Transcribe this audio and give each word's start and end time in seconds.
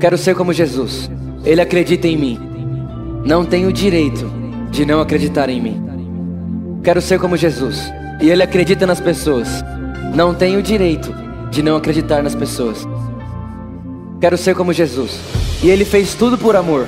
Quero 0.00 0.16
ser 0.16 0.34
como 0.34 0.50
Jesus. 0.50 1.10
Ele 1.44 1.60
acredita 1.60 2.08
em 2.08 2.16
mim. 2.16 2.40
Não 3.22 3.44
tenho 3.44 3.70
direito 3.70 4.32
de 4.70 4.86
não 4.86 4.98
acreditar 4.98 5.50
em 5.50 5.60
mim. 5.60 6.80
Quero 6.82 7.02
ser 7.02 7.20
como 7.20 7.36
Jesus. 7.36 7.92
E 8.18 8.30
ele 8.30 8.42
acredita 8.42 8.86
nas 8.86 8.98
pessoas. 8.98 9.62
Não 10.14 10.34
tenho 10.34 10.62
direito 10.62 11.14
de 11.50 11.62
não 11.62 11.76
acreditar 11.76 12.22
nas 12.22 12.34
pessoas. 12.34 12.88
Quero 14.22 14.38
ser 14.38 14.54
como 14.54 14.72
Jesus. 14.72 15.20
E 15.62 15.68
ele 15.68 15.84
fez 15.84 16.14
tudo 16.14 16.38
por 16.38 16.56
amor. 16.56 16.86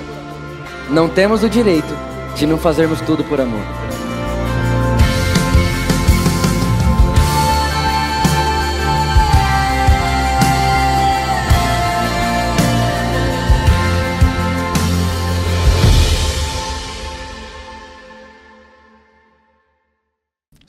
Não 0.88 1.06
temos 1.06 1.42
o 1.42 1.50
direito 1.50 1.94
de 2.34 2.46
não 2.46 2.56
fazermos 2.56 2.98
tudo 3.02 3.22
por 3.24 3.38
amor. 3.38 3.81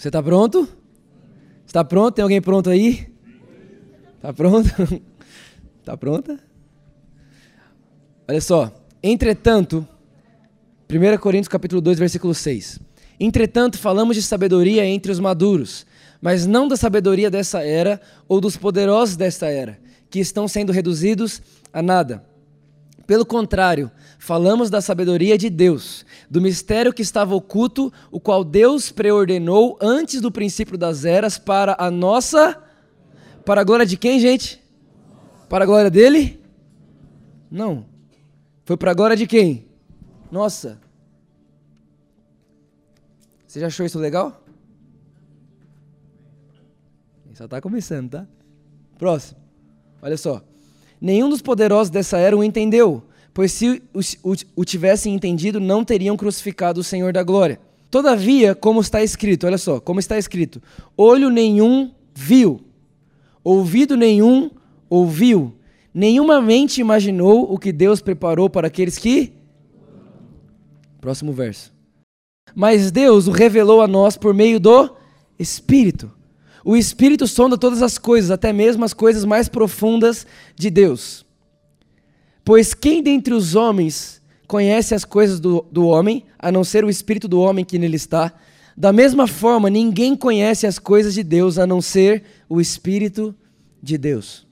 Você 0.03 0.09
está 0.09 0.21
pronto? 0.21 0.67
Está 1.65 1.81
pronto? 1.81 2.15
Tem 2.15 2.23
alguém 2.23 2.41
pronto 2.41 2.69
aí? 2.69 3.07
Está 4.17 4.33
pronto? 4.33 4.67
Está 5.79 5.95
pronta? 5.95 6.39
Olha 8.27 8.41
só. 8.41 8.69
Entretanto, 9.01 9.87
1 10.91 11.17
Coríntios 11.19 11.47
capítulo 11.47 11.79
2, 11.79 11.99
versículo 11.99 12.33
6. 12.33 12.81
Entretanto, 13.17 13.79
falamos 13.79 14.17
de 14.17 14.23
sabedoria 14.23 14.85
entre 14.85 15.09
os 15.09 15.21
maduros, 15.21 15.85
mas 16.19 16.45
não 16.45 16.67
da 16.67 16.75
sabedoria 16.75 17.31
dessa 17.31 17.63
era 17.63 18.01
ou 18.27 18.41
dos 18.41 18.57
poderosos 18.57 19.15
desta 19.15 19.47
era, 19.47 19.79
que 20.09 20.19
estão 20.19 20.49
sendo 20.49 20.73
reduzidos 20.73 21.41
a 21.71 21.81
nada. 21.81 22.25
Pelo 23.05 23.25
contrário, 23.25 23.91
falamos 24.17 24.69
da 24.69 24.81
sabedoria 24.81 25.37
de 25.37 25.49
Deus, 25.49 26.05
do 26.29 26.39
mistério 26.39 26.93
que 26.93 27.01
estava 27.01 27.35
oculto, 27.35 27.91
o 28.09 28.19
qual 28.19 28.43
Deus 28.43 28.91
preordenou 28.91 29.77
antes 29.81 30.21
do 30.21 30.31
princípio 30.31 30.77
das 30.77 31.03
eras 31.03 31.37
para 31.37 31.75
a 31.77 31.91
nossa. 31.91 32.61
Para 33.45 33.61
a 33.61 33.63
glória 33.63 33.85
de 33.85 33.97
quem, 33.97 34.19
gente? 34.19 34.63
Para 35.49 35.65
a 35.65 35.67
glória 35.67 35.91
dele? 35.91 36.41
Não. 37.51 37.85
Foi 38.63 38.77
para 38.77 38.91
a 38.91 38.93
glória 38.93 39.17
de 39.17 39.27
quem? 39.27 39.67
Nossa. 40.31 40.79
Você 43.45 43.59
já 43.59 43.67
achou 43.67 43.85
isso 43.85 43.99
legal? 43.99 44.41
Só 47.33 47.45
está 47.45 47.59
começando, 47.59 48.11
tá? 48.11 48.27
Próximo. 48.97 49.39
Olha 50.01 50.15
só. 50.15 50.41
Nenhum 51.03 51.27
dos 51.27 51.41
poderosos 51.41 51.89
dessa 51.89 52.17
era 52.17 52.37
o 52.37 52.41
entendeu, 52.41 53.03
pois 53.33 53.51
se 53.51 53.83
o, 54.55 54.63
tivessem 54.63 55.13
entendido, 55.13 55.59
não 55.59 55.83
teriam 55.83 56.15
crucificado 56.15 56.79
o 56.79 56.83
Senhor 56.83 57.11
da 57.11 57.21
glória. 57.21 57.59
Todavia, 57.91 58.55
como 58.55 58.79
está 58.79 59.03
escrito, 59.03 59.45
olha 59.45 59.57
só, 59.57 59.81
como 59.81 59.99
está 59.99 60.17
escrito: 60.17 60.61
olho 60.95 61.29
nenhum 61.29 61.91
viu, 62.15 62.61
ouvido 63.43 63.97
nenhum 63.97 64.49
ouviu, 64.89 65.53
nenhuma 65.93 66.41
mente 66.41 66.79
imaginou 66.79 67.53
o 67.53 67.59
que 67.59 67.73
Deus 67.73 67.99
preparou 67.99 68.49
para 68.49 68.67
aqueles 68.67 68.97
que. 68.97 69.33
Próximo 71.01 71.33
verso. 71.33 71.73
Mas 72.55 72.91
Deus 72.91 73.27
o 73.27 73.31
revelou 73.31 73.81
a 73.81 73.87
nós 73.89 74.15
por 74.15 74.33
meio 74.33 74.57
do 74.57 74.89
Espírito. 75.37 76.09
O 76.63 76.77
Espírito 76.77 77.27
sonda 77.27 77.57
todas 77.57 77.81
as 77.81 77.97
coisas, 77.97 78.31
até 78.31 78.53
mesmo 78.53 78.85
as 78.85 78.93
coisas 78.93 79.25
mais 79.25 79.49
profundas 79.49 80.25
de 80.55 80.69
Deus. 80.69 81.25
Pois 82.45 82.73
quem 82.73 83.03
dentre 83.03 83.33
os 83.33 83.55
homens 83.55 84.21
conhece 84.47 84.95
as 84.95 85.03
coisas 85.03 85.39
do, 85.39 85.65
do 85.71 85.85
homem, 85.87 86.23
a 86.37 86.51
não 86.51 86.63
ser 86.63 86.85
o 86.85 86.89
Espírito 86.89 87.27
do 87.27 87.39
homem 87.39 87.65
que 87.65 87.77
nele 87.77 87.97
está? 87.97 88.33
Da 88.75 88.91
mesma 88.93 89.27
forma, 89.27 89.69
ninguém 89.69 90.15
conhece 90.15 90.65
as 90.65 90.79
coisas 90.79 91.13
de 91.13 91.23
Deus, 91.23 91.59
a 91.59 91.67
não 91.67 91.81
ser 91.81 92.23
o 92.49 92.59
Espírito 92.59 93.35
de 93.81 93.97
Deus. 93.97 94.47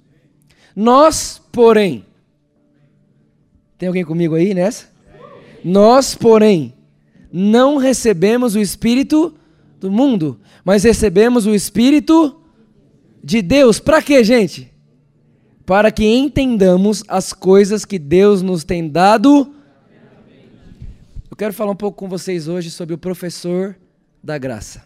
Nós, 0.75 1.41
porém, 1.51 2.05
tem 3.77 3.87
alguém 3.87 4.05
comigo 4.05 4.35
aí 4.35 4.53
nessa? 4.53 4.89
Nós, 5.63 6.13
porém, 6.13 6.73
não 7.31 7.77
recebemos 7.77 8.55
o 8.55 8.59
Espírito 8.59 9.33
do 9.81 9.91
mundo, 9.91 10.39
mas 10.63 10.83
recebemos 10.83 11.47
o 11.47 11.55
Espírito 11.55 12.39
de 13.21 13.41
Deus. 13.41 13.79
Para 13.79 13.99
quê, 13.99 14.23
gente? 14.23 14.71
Para 15.65 15.91
que 15.91 16.05
entendamos 16.05 17.03
as 17.07 17.33
coisas 17.33 17.83
que 17.83 17.97
Deus 17.97 18.43
nos 18.43 18.63
tem 18.63 18.87
dado. 18.87 19.55
Eu 21.29 21.35
quero 21.35 21.51
falar 21.51 21.71
um 21.71 21.75
pouco 21.75 21.97
com 21.97 22.07
vocês 22.07 22.47
hoje 22.47 22.69
sobre 22.69 22.93
o 22.93 22.97
professor 22.97 23.75
da 24.23 24.37
graça. 24.37 24.83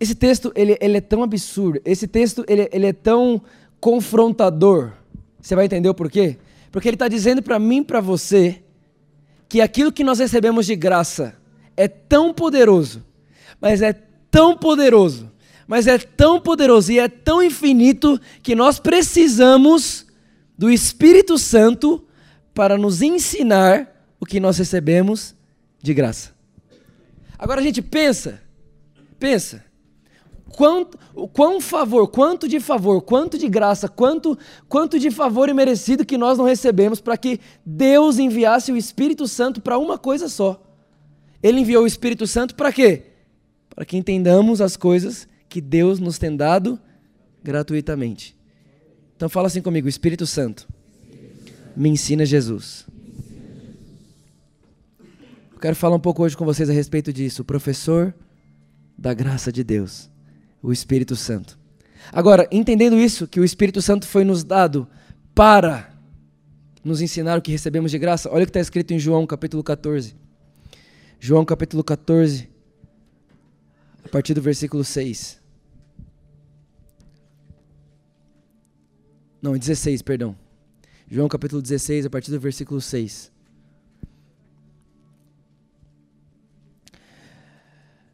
Esse 0.00 0.14
texto 0.14 0.50
ele, 0.54 0.78
ele 0.80 0.96
é 0.96 1.00
tão 1.00 1.22
absurdo, 1.22 1.80
esse 1.84 2.08
texto 2.08 2.44
ele, 2.48 2.68
ele 2.72 2.86
é 2.86 2.92
tão 2.94 3.42
confrontador. 3.78 4.92
Você 5.38 5.54
vai 5.54 5.66
entender 5.66 5.88
o 5.88 5.94
porquê? 5.94 6.38
Porque 6.72 6.88
ele 6.88 6.96
está 6.96 7.08
dizendo 7.08 7.42
para 7.42 7.58
mim, 7.58 7.82
para 7.82 8.00
você, 8.00 8.62
que 9.50 9.60
aquilo 9.60 9.92
que 9.92 10.02
nós 10.02 10.18
recebemos 10.18 10.64
de 10.64 10.74
graça 10.74 11.36
é 11.76 11.86
tão 11.88 12.32
poderoso 12.32 13.04
mas 13.60 13.82
é 13.82 13.92
tão 14.30 14.56
poderoso, 14.56 15.30
mas 15.66 15.86
é 15.86 15.98
tão 15.98 16.40
poderoso 16.40 16.92
e 16.92 16.98
é 16.98 17.08
tão 17.08 17.42
infinito 17.42 18.20
que 18.42 18.54
nós 18.54 18.78
precisamos 18.78 20.06
do 20.56 20.70
Espírito 20.70 21.38
Santo 21.38 22.04
para 22.54 22.78
nos 22.78 23.02
ensinar 23.02 23.92
o 24.20 24.26
que 24.26 24.40
nós 24.40 24.58
recebemos 24.58 25.34
de 25.82 25.92
graça. 25.92 26.34
Agora 27.38 27.60
a 27.60 27.64
gente 27.64 27.82
pensa, 27.82 28.40
pensa, 29.18 29.64
quanto, 30.48 30.98
quão 31.32 31.60
favor, 31.60 32.08
quanto 32.08 32.48
de 32.48 32.60
favor, 32.60 33.02
quanto 33.02 33.36
de 33.36 33.48
graça, 33.48 33.88
quanto, 33.88 34.38
quanto 34.68 34.98
de 34.98 35.10
favor 35.10 35.48
imerecido 35.48 36.06
que 36.06 36.16
nós 36.16 36.38
não 36.38 36.46
recebemos 36.46 37.00
para 37.00 37.16
que 37.16 37.40
Deus 37.64 38.18
enviasse 38.18 38.72
o 38.72 38.76
Espírito 38.76 39.28
Santo 39.28 39.60
para 39.60 39.76
uma 39.76 39.98
coisa 39.98 40.28
só. 40.28 40.65
Ele 41.46 41.60
enviou 41.60 41.84
o 41.84 41.86
Espírito 41.86 42.26
Santo 42.26 42.54
para 42.54 42.72
quê? 42.72 43.02
para 43.76 43.84
que 43.84 43.98
entendamos 43.98 44.62
as 44.62 44.74
coisas 44.74 45.28
que 45.50 45.60
Deus 45.60 46.00
nos 46.00 46.16
tem 46.16 46.34
dado 46.34 46.80
gratuitamente. 47.44 48.34
Então 49.14 49.28
fala 49.28 49.48
assim 49.48 49.60
comigo, 49.60 49.86
Espírito 49.86 50.26
Santo, 50.26 50.66
me 51.76 51.90
ensina 51.90 52.24
Jesus. 52.24 52.86
Eu 55.52 55.60
quero 55.60 55.76
falar 55.76 55.94
um 55.94 56.00
pouco 56.00 56.22
hoje 56.22 56.34
com 56.34 56.44
vocês 56.44 56.70
a 56.70 56.72
respeito 56.72 57.12
disso, 57.12 57.42
o 57.42 57.44
professor 57.44 58.14
da 58.96 59.12
graça 59.12 59.52
de 59.52 59.62
Deus, 59.62 60.08
o 60.62 60.72
Espírito 60.72 61.14
Santo. 61.14 61.58
Agora, 62.10 62.48
entendendo 62.50 62.96
isso, 62.96 63.28
que 63.28 63.40
o 63.40 63.44
Espírito 63.44 63.82
Santo 63.82 64.06
foi 64.06 64.24
nos 64.24 64.42
dado 64.42 64.88
para 65.34 65.92
nos 66.82 67.02
ensinar 67.02 67.38
o 67.38 67.42
que 67.42 67.52
recebemos 67.52 67.90
de 67.90 67.98
graça, 67.98 68.30
olha 68.30 68.44
o 68.44 68.46
que 68.46 68.50
está 68.50 68.60
escrito 68.60 68.94
em 68.94 68.98
João 68.98 69.26
capítulo 69.26 69.62
14. 69.62 70.25
João 71.18 71.44
capítulo 71.44 71.82
14, 71.82 72.48
a 74.04 74.08
partir 74.08 74.34
do 74.34 74.42
versículo 74.42 74.84
6. 74.84 75.40
Não, 79.40 79.56
16, 79.56 80.02
perdão. 80.02 80.36
João 81.08 81.28
capítulo 81.28 81.62
16, 81.62 82.06
a 82.06 82.10
partir 82.10 82.30
do 82.30 82.40
versículo 82.40 82.80
6. 82.80 83.30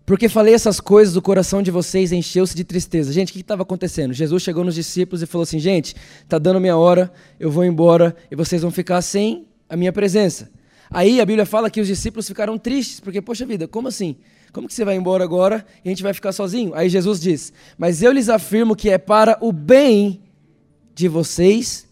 Porque 0.05 0.29
falei 0.29 0.53
essas 0.53 0.79
coisas, 0.79 1.17
o 1.17 1.23
coração 1.23 1.63
de 1.63 1.71
vocês 1.71 2.13
encheu-se 2.13 2.55
de 2.55 2.65
tristeza. 2.65 3.13
Gente, 3.13 3.31
o 3.31 3.33
que 3.33 3.41
estava 3.41 3.63
acontecendo? 3.63 4.13
Jesus 4.13 4.43
chegou 4.43 4.63
nos 4.63 4.75
discípulos 4.75 5.23
e 5.23 5.27
falou 5.27 5.45
assim: 5.45 5.59
Gente, 5.59 5.97
está 6.23 6.39
dando 6.39 6.61
minha 6.61 6.77
hora, 6.77 7.11
eu 7.41 7.51
vou 7.51 7.65
embora 7.65 8.15
e 8.31 8.37
vocês 8.37 8.61
vão 8.61 8.71
ficar 8.71 9.01
sem 9.01 9.47
a 9.69 9.77
minha 9.77 9.93
presença. 9.93 10.51
Aí 10.91 11.21
a 11.21 11.27
Bíblia 11.27 11.47
fala 11.47 11.71
que 11.71 11.81
os 11.81 11.87
discípulos 11.87 12.27
ficaram 12.27 12.59
tristes, 12.59 13.01
porque, 13.01 13.21
poxa 13.21 13.47
vida, 13.47 13.67
como 13.67 13.89
assim? 13.89 14.17
Como 14.53 14.69
que 14.69 14.75
você 14.75 14.85
vai 14.85 14.97
embora 14.97 15.25
agora 15.25 15.65
e 15.85 15.89
a 15.89 15.91
gente 15.91 16.03
vai 16.03 16.13
ficar 16.13 16.33
sozinho? 16.33 16.75
Aí 16.75 16.89
Jesus 16.89 17.21
diz: 17.21 17.53
Mas 17.79 18.03
eu 18.03 18.13
lhes 18.13 18.29
afirmo 18.29 18.77
que 18.77 18.91
é 18.91 18.99
para 18.99 19.39
o 19.41 19.51
bem 19.51 20.21
de 20.95 21.09
vocês 21.09 21.89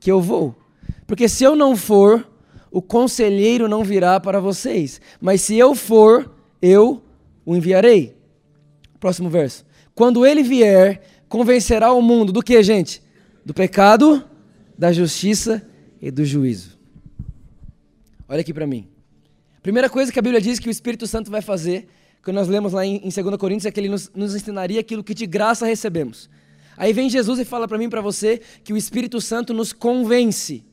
que 0.00 0.10
eu 0.10 0.20
vou. 0.20 0.54
Porque 1.06 1.28
se 1.28 1.44
eu 1.44 1.54
não 1.54 1.76
for, 1.76 2.26
o 2.70 2.80
conselheiro 2.80 3.68
não 3.68 3.84
virá 3.84 4.18
para 4.18 4.40
vocês. 4.40 5.00
Mas 5.20 5.42
se 5.42 5.56
eu 5.56 5.74
for, 5.74 6.32
eu 6.62 7.02
o 7.44 7.54
enviarei. 7.54 8.16
Próximo 8.98 9.28
verso. 9.28 9.66
Quando 9.94 10.24
ele 10.24 10.42
vier, 10.42 11.02
convencerá 11.28 11.92
o 11.92 12.00
mundo 12.00 12.32
do 12.32 12.42
que, 12.42 12.62
gente? 12.62 13.02
Do 13.44 13.52
pecado, 13.52 14.24
da 14.78 14.92
justiça 14.92 15.66
e 16.00 16.10
do 16.10 16.24
juízo. 16.24 16.79
Olha 18.30 18.42
aqui 18.42 18.54
para 18.54 18.64
mim. 18.64 18.86
Primeira 19.60 19.90
coisa 19.90 20.12
que 20.12 20.18
a 20.20 20.22
Bíblia 20.22 20.40
diz 20.40 20.60
que 20.60 20.68
o 20.68 20.70
Espírito 20.70 21.04
Santo 21.04 21.32
vai 21.32 21.42
fazer, 21.42 21.88
que 22.22 22.30
nós 22.30 22.46
lemos 22.46 22.72
lá 22.72 22.86
em, 22.86 22.98
em 22.98 23.10
2 23.10 23.36
Coríntios, 23.36 23.66
é 23.66 23.72
que 23.72 23.80
ele 23.80 23.88
nos, 23.88 24.08
nos 24.14 24.36
ensinaria 24.36 24.78
aquilo 24.78 25.02
que 25.02 25.12
de 25.12 25.26
graça 25.26 25.66
recebemos. 25.66 26.30
Aí 26.76 26.92
vem 26.92 27.10
Jesus 27.10 27.40
e 27.40 27.44
fala 27.44 27.66
para 27.66 27.76
mim 27.76 27.86
e 27.86 27.88
para 27.88 28.00
você 28.00 28.40
que 28.62 28.72
o 28.72 28.76
Espírito 28.76 29.20
Santo 29.20 29.52
nos 29.52 29.72
convence. 29.72 30.64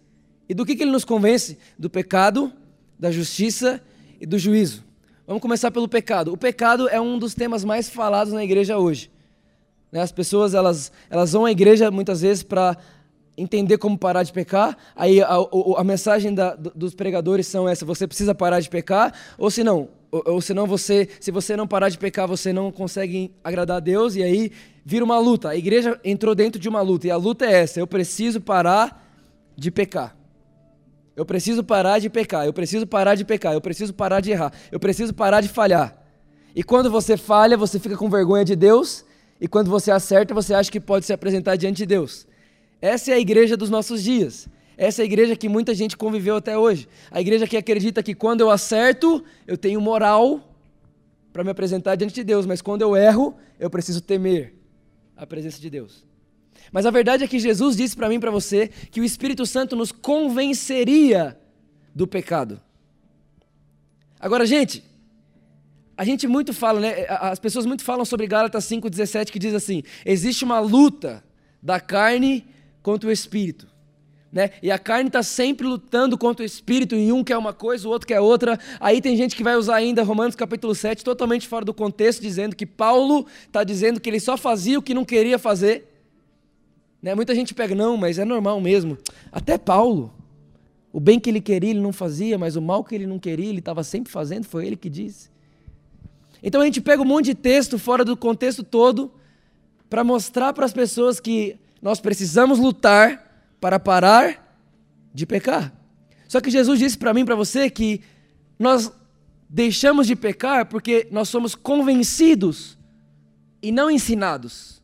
E 0.48 0.54
do 0.54 0.64
que, 0.68 0.76
que 0.76 0.84
ele 0.84 0.92
nos 0.92 1.04
convence? 1.04 1.58
Do 1.80 1.90
pecado, 1.90 2.54
da 3.00 3.10
justiça 3.10 3.82
e 4.22 4.28
do 4.28 4.38
juízo. 4.38 4.86
Vamos 5.26 5.42
começar 5.42 5.72
pelo 5.72 5.88
pecado. 5.88 6.32
O 6.32 6.38
pecado 6.38 6.88
é 6.88 7.02
um 7.02 7.18
dos 7.18 7.34
temas 7.34 7.64
mais 7.64 7.90
falados 7.90 8.34
na 8.34 8.44
igreja 8.44 8.78
hoje. 8.78 9.10
Né, 9.92 10.00
as 10.00 10.12
pessoas 10.12 10.54
elas, 10.54 10.92
elas 11.10 11.32
vão 11.32 11.44
à 11.44 11.52
igreja 11.52 11.90
muitas 11.90 12.22
vezes 12.22 12.44
para 12.44 12.78
entender 13.38 13.78
como 13.78 13.98
parar 13.98 14.24
de 14.24 14.34
pecar. 14.34 14.76
Aí 14.96 15.22
a, 15.22 15.28
a, 15.28 15.38
a 15.78 15.84
mensagem 15.84 16.34
da, 16.34 16.56
dos 16.56 16.96
pregadores 16.96 17.48
são 17.48 17.70
essa: 17.70 17.86
você 17.86 18.08
precisa 18.08 18.34
parar 18.34 18.60
de 18.60 18.70
pecar, 18.70 19.14
ou 19.38 19.52
se 19.52 19.64
não, 19.64 19.90
ou, 20.12 20.24
ou 20.26 20.42
senão 20.42 20.66
você, 20.66 21.08
se 21.20 21.30
você 21.30 21.56
não 21.56 21.68
parar 21.68 21.90
de 21.90 21.98
pecar, 21.98 22.28
você 22.28 22.52
não 22.52 22.72
consegue 22.72 23.32
agradar 23.44 23.78
a 23.78 23.80
Deus 23.80 24.16
e 24.16 24.24
aí 24.24 24.52
vira 24.84 25.06
uma 25.06 25.20
luta. 25.20 25.50
A 25.50 25.56
igreja 25.56 26.00
entrou 26.04 26.34
dentro 26.34 26.60
de 26.60 26.68
uma 26.68 26.82
luta 26.82 27.08
e 27.08 27.12
a 27.12 27.18
luta 27.18 27.46
é 27.46 27.54
essa: 27.54 27.80
eu 27.80 27.88
preciso 27.88 28.42
parar 28.42 29.06
de 29.56 29.70
pecar. 29.70 30.16
Eu 31.16 31.26
preciso 31.26 31.64
parar 31.64 31.98
de 31.98 32.12
pecar, 32.12 32.46
eu 32.46 32.54
preciso 32.54 32.86
parar 32.86 33.16
de 33.16 33.26
pecar, 33.26 33.54
eu 33.54 33.62
preciso 33.62 33.92
parar 33.92 34.20
de 34.20 34.30
errar, 34.30 34.54
eu 34.72 34.80
preciso 34.80 35.14
parar 35.16 35.42
de 35.42 35.48
falhar. 35.48 35.98
E 36.56 36.64
quando 36.64 36.92
você 36.92 37.18
falha, 37.18 37.58
você 37.58 37.80
fica 37.80 37.98
com 37.98 38.08
vergonha 38.08 38.46
de 38.46 38.56
Deus, 38.56 39.04
e 39.42 39.48
quando 39.48 39.70
você 39.70 39.90
acerta, 39.90 40.34
você 40.34 40.54
acha 40.54 40.72
que 40.72 40.80
pode 40.80 41.08
se 41.08 41.14
apresentar 41.14 41.56
diante 41.56 41.78
de 41.78 41.88
Deus. 41.88 42.28
Essa 42.82 43.12
é 43.12 43.14
a 43.16 43.20
igreja 43.20 43.58
dos 43.58 43.70
nossos 43.70 44.04
dias. 44.04 44.48
Essa 44.78 45.02
é 45.02 45.04
a 45.04 45.06
igreja 45.06 45.36
que 45.36 45.50
muita 45.50 45.74
gente 45.74 45.98
conviveu 45.98 46.36
até 46.36 46.58
hoje. 46.58 46.88
A 47.10 47.20
igreja 47.20 47.48
que 47.48 47.58
acredita 47.58 48.04
que 48.04 48.14
quando 48.14 48.42
eu 48.42 48.52
acerto, 48.52 49.24
eu 49.48 49.58
tenho 49.58 49.82
moral 49.82 50.56
para 51.34 51.44
me 51.44 51.50
apresentar 51.50 51.96
diante 51.96 52.14
de 52.14 52.24
Deus, 52.24 52.46
mas 52.46 52.62
quando 52.62 52.84
eu 52.84 52.96
erro, 52.96 53.36
eu 53.60 53.70
preciso 53.70 54.02
temer 54.02 54.56
a 55.16 55.26
presença 55.26 55.60
de 55.60 55.70
Deus. 55.70 56.06
Mas 56.72 56.86
a 56.86 56.92
verdade 56.92 57.24
é 57.24 57.28
que 57.28 57.40
Jesus 57.40 57.76
disse 57.76 57.96
para 57.96 58.10
mim 58.10 58.16
e 58.16 58.20
para 58.20 58.32
você 58.32 58.68
que 58.68 59.02
o 59.02 59.04
Espírito 59.04 59.46
Santo 59.46 59.76
nos 59.76 59.92
convenceria 59.92 61.40
do 61.96 62.06
pecado. 62.06 62.62
Agora, 64.20 64.46
gente, 64.46 64.84
a 65.96 66.04
gente 66.04 66.28
muito 66.28 66.54
fala, 66.54 66.80
né? 66.80 67.06
As 67.10 67.40
pessoas 67.40 67.66
muito 67.66 67.84
falam 67.84 68.06
sobre 68.06 68.28
Gálatas 68.28 68.66
5:17 68.66 69.32
que 69.32 69.40
diz 69.40 69.54
assim: 69.54 69.82
existe 70.06 70.44
uma 70.44 70.60
luta 70.60 71.24
da 71.62 71.80
carne 71.80 72.46
contra 72.88 73.10
o 73.10 73.12
espírito. 73.12 73.68
Né? 74.32 74.52
E 74.64 74.72
a 74.72 74.80
carne 74.80 75.10
está 75.10 75.22
sempre 75.22 75.68
lutando 75.68 76.18
contra 76.18 76.42
o 76.42 76.46
espírito, 76.46 76.96
e 76.96 77.12
um 77.12 77.22
quer 77.22 77.38
uma 77.38 77.52
coisa, 77.52 77.86
o 77.86 77.92
outro 77.92 78.08
quer 78.08 78.22
outra. 78.22 78.58
Aí 78.80 79.02
tem 79.02 79.18
gente 79.18 79.36
que 79.36 79.44
vai 79.44 79.58
usar 79.58 79.76
ainda 79.76 80.04
Romanos 80.04 80.38
capítulo 80.38 80.74
7, 80.74 81.04
totalmente 81.04 81.50
fora 81.50 81.66
do 81.66 81.74
contexto, 81.74 82.22
dizendo 82.22 82.56
que 82.56 82.66
Paulo 82.66 83.26
está 83.46 83.66
dizendo 83.66 84.00
que 84.00 84.10
ele 84.10 84.22
só 84.22 84.38
fazia 84.38 84.80
o 84.80 84.82
que 84.82 84.94
não 84.94 85.04
queria 85.04 85.38
fazer. 85.38 86.00
Né? 87.02 87.14
Muita 87.14 87.36
gente 87.36 87.54
pega, 87.54 87.76
não, 87.76 87.98
mas 87.98 88.18
é 88.18 88.24
normal 88.24 88.62
mesmo. 88.62 88.98
Até 89.34 89.58
Paulo, 89.58 90.14
o 90.94 91.02
bem 91.02 91.20
que 91.20 91.30
ele 91.30 91.42
queria, 91.42 91.72
ele 91.72 91.82
não 91.82 91.92
fazia, 91.92 92.38
mas 92.38 92.56
o 92.56 92.62
mal 92.62 92.86
que 92.86 92.96
ele 92.96 93.06
não 93.06 93.20
queria, 93.20 93.50
ele 93.50 93.60
estava 93.60 93.84
sempre 93.84 94.10
fazendo, 94.10 94.46
foi 94.46 94.66
ele 94.66 94.78
que 94.78 94.90
disse. 94.90 95.30
Então 96.42 96.62
a 96.62 96.64
gente 96.66 96.80
pega 96.80 97.02
um 97.02 97.06
monte 97.06 97.26
de 97.26 97.36
texto 97.36 97.78
fora 97.78 98.06
do 98.06 98.16
contexto 98.16 98.64
todo 98.64 99.12
para 99.90 100.06
mostrar 100.06 100.54
para 100.54 100.66
as 100.66 100.72
pessoas 100.72 101.20
que 101.20 101.60
nós 101.82 102.00
precisamos 102.00 102.60
lutar 102.60 103.56
para 103.60 103.80
parar 103.80 104.60
de 105.14 105.26
pecar. 105.26 105.74
Só 106.28 106.42
que 106.42 106.52
Jesus 106.52 106.80
disse 106.80 106.98
para 106.98 107.14
mim 107.14 107.26
para 107.26 107.36
você 107.36 107.70
que 107.70 108.02
nós 108.60 108.92
deixamos 109.50 110.08
de 110.08 110.16
pecar 110.16 110.66
porque 110.68 111.08
nós 111.12 111.30
somos 111.30 111.56
convencidos 111.56 112.78
e 113.62 113.72
não 113.72 113.90
ensinados. 113.90 114.82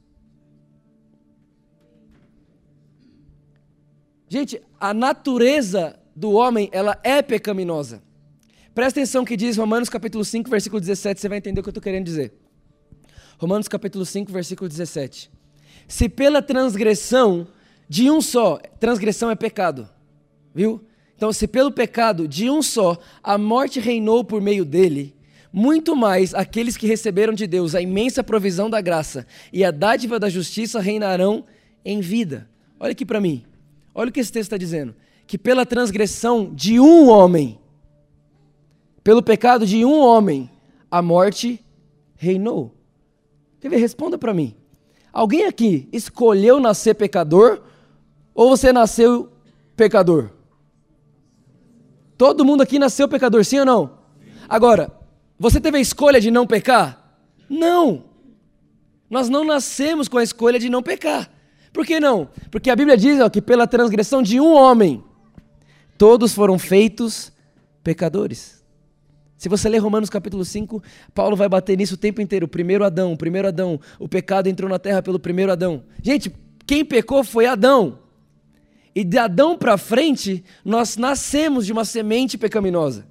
Gente, 4.29 4.61
a 4.79 4.93
natureza 4.93 5.99
do 6.15 6.31
homem, 6.31 6.69
ela 6.71 6.99
é 7.03 7.21
pecaminosa. 7.21 8.01
Presta 8.73 8.99
atenção 8.99 9.23
que 9.23 9.37
diz 9.37 9.57
Romanos 9.57 9.89
capítulo 9.89 10.25
5, 10.25 10.49
versículo 10.49 10.79
17, 10.79 11.21
você 11.21 11.29
vai 11.29 11.37
entender 11.37 11.59
o 11.59 11.63
que 11.63 11.69
eu 11.69 11.71
estou 11.71 11.83
querendo 11.83 12.05
dizer. 12.05 12.33
Romanos 13.37 13.67
capítulo 13.67 14.03
5, 14.05 14.31
versículo 14.31 14.67
17. 14.67 15.29
Se 15.87 16.07
pela 16.09 16.41
transgressão 16.41 17.47
de 17.87 18.09
um 18.09 18.21
só, 18.21 18.59
transgressão 18.79 19.29
é 19.29 19.35
pecado, 19.35 19.87
viu? 20.53 20.83
Então, 21.15 21.31
se 21.31 21.47
pelo 21.47 21.71
pecado 21.71 22.27
de 22.27 22.49
um 22.49 22.61
só 22.61 22.97
a 23.23 23.37
morte 23.37 23.79
reinou 23.79 24.23
por 24.23 24.41
meio 24.41 24.65
dele, 24.65 25.15
muito 25.51 25.95
mais 25.95 26.33
aqueles 26.33 26.75
que 26.75 26.87
receberam 26.87 27.33
de 27.33 27.45
Deus 27.45 27.75
a 27.75 27.81
imensa 27.81 28.23
provisão 28.23 28.69
da 28.69 28.81
graça 28.81 29.27
e 29.51 29.63
a 29.63 29.69
dádiva 29.69 30.19
da 30.19 30.27
justiça 30.27 30.79
reinarão 30.79 31.45
em 31.85 32.01
vida. 32.01 32.49
Olha 32.79 32.91
aqui 32.91 33.05
para 33.05 33.21
mim. 33.21 33.45
Olha 33.93 34.09
o 34.09 34.11
que 34.11 34.19
esse 34.19 34.31
texto 34.31 34.47
está 34.47 34.57
dizendo: 34.57 34.95
que 35.27 35.37
pela 35.37 35.65
transgressão 35.65 36.51
de 36.53 36.79
um 36.79 37.07
homem, 37.07 37.59
pelo 39.03 39.21
pecado 39.21 39.65
de 39.65 39.85
um 39.85 39.99
homem, 39.99 40.49
a 40.89 41.01
morte 41.01 41.63
reinou. 42.15 42.73
Quer 43.59 43.69
ver? 43.69 43.77
Responda 43.77 44.17
para 44.17 44.33
mim. 44.33 44.55
Alguém 45.13 45.45
aqui 45.45 45.87
escolheu 45.93 46.59
nascer 46.59 46.95
pecador 46.95 47.61
ou 48.33 48.49
você 48.49 48.73
nasceu 48.73 49.31
pecador? 49.75 50.31
Todo 52.17 52.43
mundo 52.43 52.63
aqui 52.63 52.79
nasceu 52.79 53.07
pecador, 53.07 53.45
sim 53.45 53.59
ou 53.59 53.65
não? 53.65 53.99
Agora, 54.49 54.91
você 55.37 55.61
teve 55.61 55.77
a 55.77 55.81
escolha 55.81 56.19
de 56.19 56.31
não 56.31 56.47
pecar? 56.47 57.19
Não. 57.47 58.05
Nós 59.07 59.29
não 59.29 59.43
nascemos 59.43 60.07
com 60.07 60.17
a 60.17 60.23
escolha 60.23 60.57
de 60.57 60.67
não 60.69 60.81
pecar. 60.81 61.29
Por 61.71 61.85
que 61.85 61.99
não? 61.99 62.27
Porque 62.49 62.71
a 62.71 62.75
Bíblia 62.75 62.97
diz 62.97 63.19
ó, 63.19 63.29
que 63.29 63.41
pela 63.41 63.67
transgressão 63.67 64.23
de 64.23 64.39
um 64.39 64.53
homem, 64.53 65.03
todos 65.95 66.33
foram 66.33 66.57
feitos 66.57 67.31
pecadores. 67.83 68.62
Se 69.43 69.49
você 69.49 69.67
ler 69.67 69.79
Romanos 69.79 70.09
capítulo 70.09 70.45
5, 70.45 70.81
Paulo 71.13 71.35
vai 71.35 71.49
bater 71.49 71.77
nisso 71.77 71.95
o 71.95 71.97
tempo 71.97 72.21
inteiro. 72.21 72.45
O 72.45 72.47
primeiro 72.47 72.85
Adão, 72.85 73.11
o 73.11 73.17
primeiro 73.17 73.49
Adão, 73.49 73.77
o 73.99 74.07
pecado 74.07 74.47
entrou 74.47 74.69
na 74.69 74.79
terra 74.79 75.03
pelo 75.03 75.19
primeiro 75.19 75.51
Adão. 75.51 75.83
Gente, 76.01 76.33
quem 76.65 76.85
pecou 76.85 77.25
foi 77.25 77.45
Adão. 77.45 77.99
E 78.95 79.03
de 79.03 79.17
Adão 79.17 79.57
para 79.57 79.77
frente, 79.77 80.45
nós 80.63 80.95
nascemos 80.95 81.65
de 81.65 81.73
uma 81.73 81.83
semente 81.83 82.37
pecaminosa. 82.37 83.05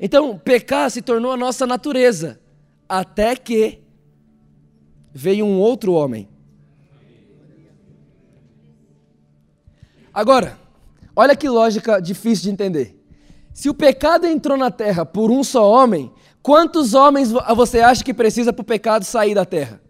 Então, 0.00 0.38
pecar 0.38 0.90
se 0.90 1.02
tornou 1.02 1.32
a 1.32 1.36
nossa 1.36 1.66
natureza, 1.66 2.40
até 2.88 3.36
que 3.36 3.80
veio 5.12 5.44
um 5.44 5.58
outro 5.58 5.92
homem 5.92 6.30
Agora, 10.14 10.58
olha 11.14 11.36
que 11.36 11.46
lógica 11.46 12.00
difícil 12.00 12.44
de 12.44 12.50
entender. 12.50 13.05
Se 13.56 13.70
o 13.70 13.74
pecado 13.74 14.26
entrou 14.26 14.54
na 14.54 14.70
terra 14.70 15.06
por 15.06 15.30
um 15.30 15.42
só 15.42 15.66
homem, 15.66 16.12
quantos 16.42 16.92
homens 16.92 17.32
você 17.56 17.80
acha 17.80 18.04
que 18.04 18.12
precisa 18.12 18.52
para 18.52 18.60
o 18.60 18.64
pecado 18.66 19.02
sair 19.02 19.34
da 19.34 19.46
terra? 19.46 19.80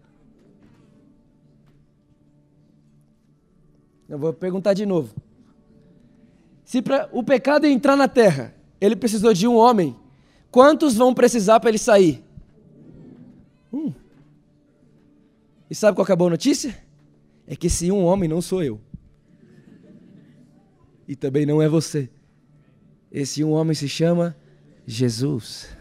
Eu 4.07 4.17
vou 4.17 4.31
perguntar 4.31 4.73
de 4.73 4.85
novo. 4.85 5.13
Se 6.63 6.81
o 7.11 7.21
pecado 7.21 7.65
entrar 7.65 7.97
na 7.97 8.07
terra, 8.07 8.55
ele 8.79 8.95
precisou 8.95 9.33
de 9.33 9.45
um 9.45 9.57
homem, 9.57 9.97
quantos 10.49 10.95
vão 10.95 11.13
precisar 11.13 11.59
para 11.59 11.69
ele 11.69 11.77
sair? 11.77 12.23
Um. 13.71 13.91
E 15.69 15.75
sabe 15.75 15.97
qual 15.97 16.07
é 16.07 16.13
a 16.13 16.15
boa 16.15 16.29
notícia? 16.29 16.73
É 17.45 17.53
que 17.53 17.67
esse 17.67 17.91
um 17.91 18.05
homem 18.05 18.29
não 18.29 18.41
sou 18.41 18.63
eu 18.63 18.79
e 21.05 21.17
também 21.17 21.45
não 21.45 21.61
é 21.61 21.67
você. 21.67 22.09
Esse 23.11 23.43
um 23.43 23.51
homem 23.51 23.73
se 23.73 23.87
chama 23.87 24.35
Jesus. 24.85 25.77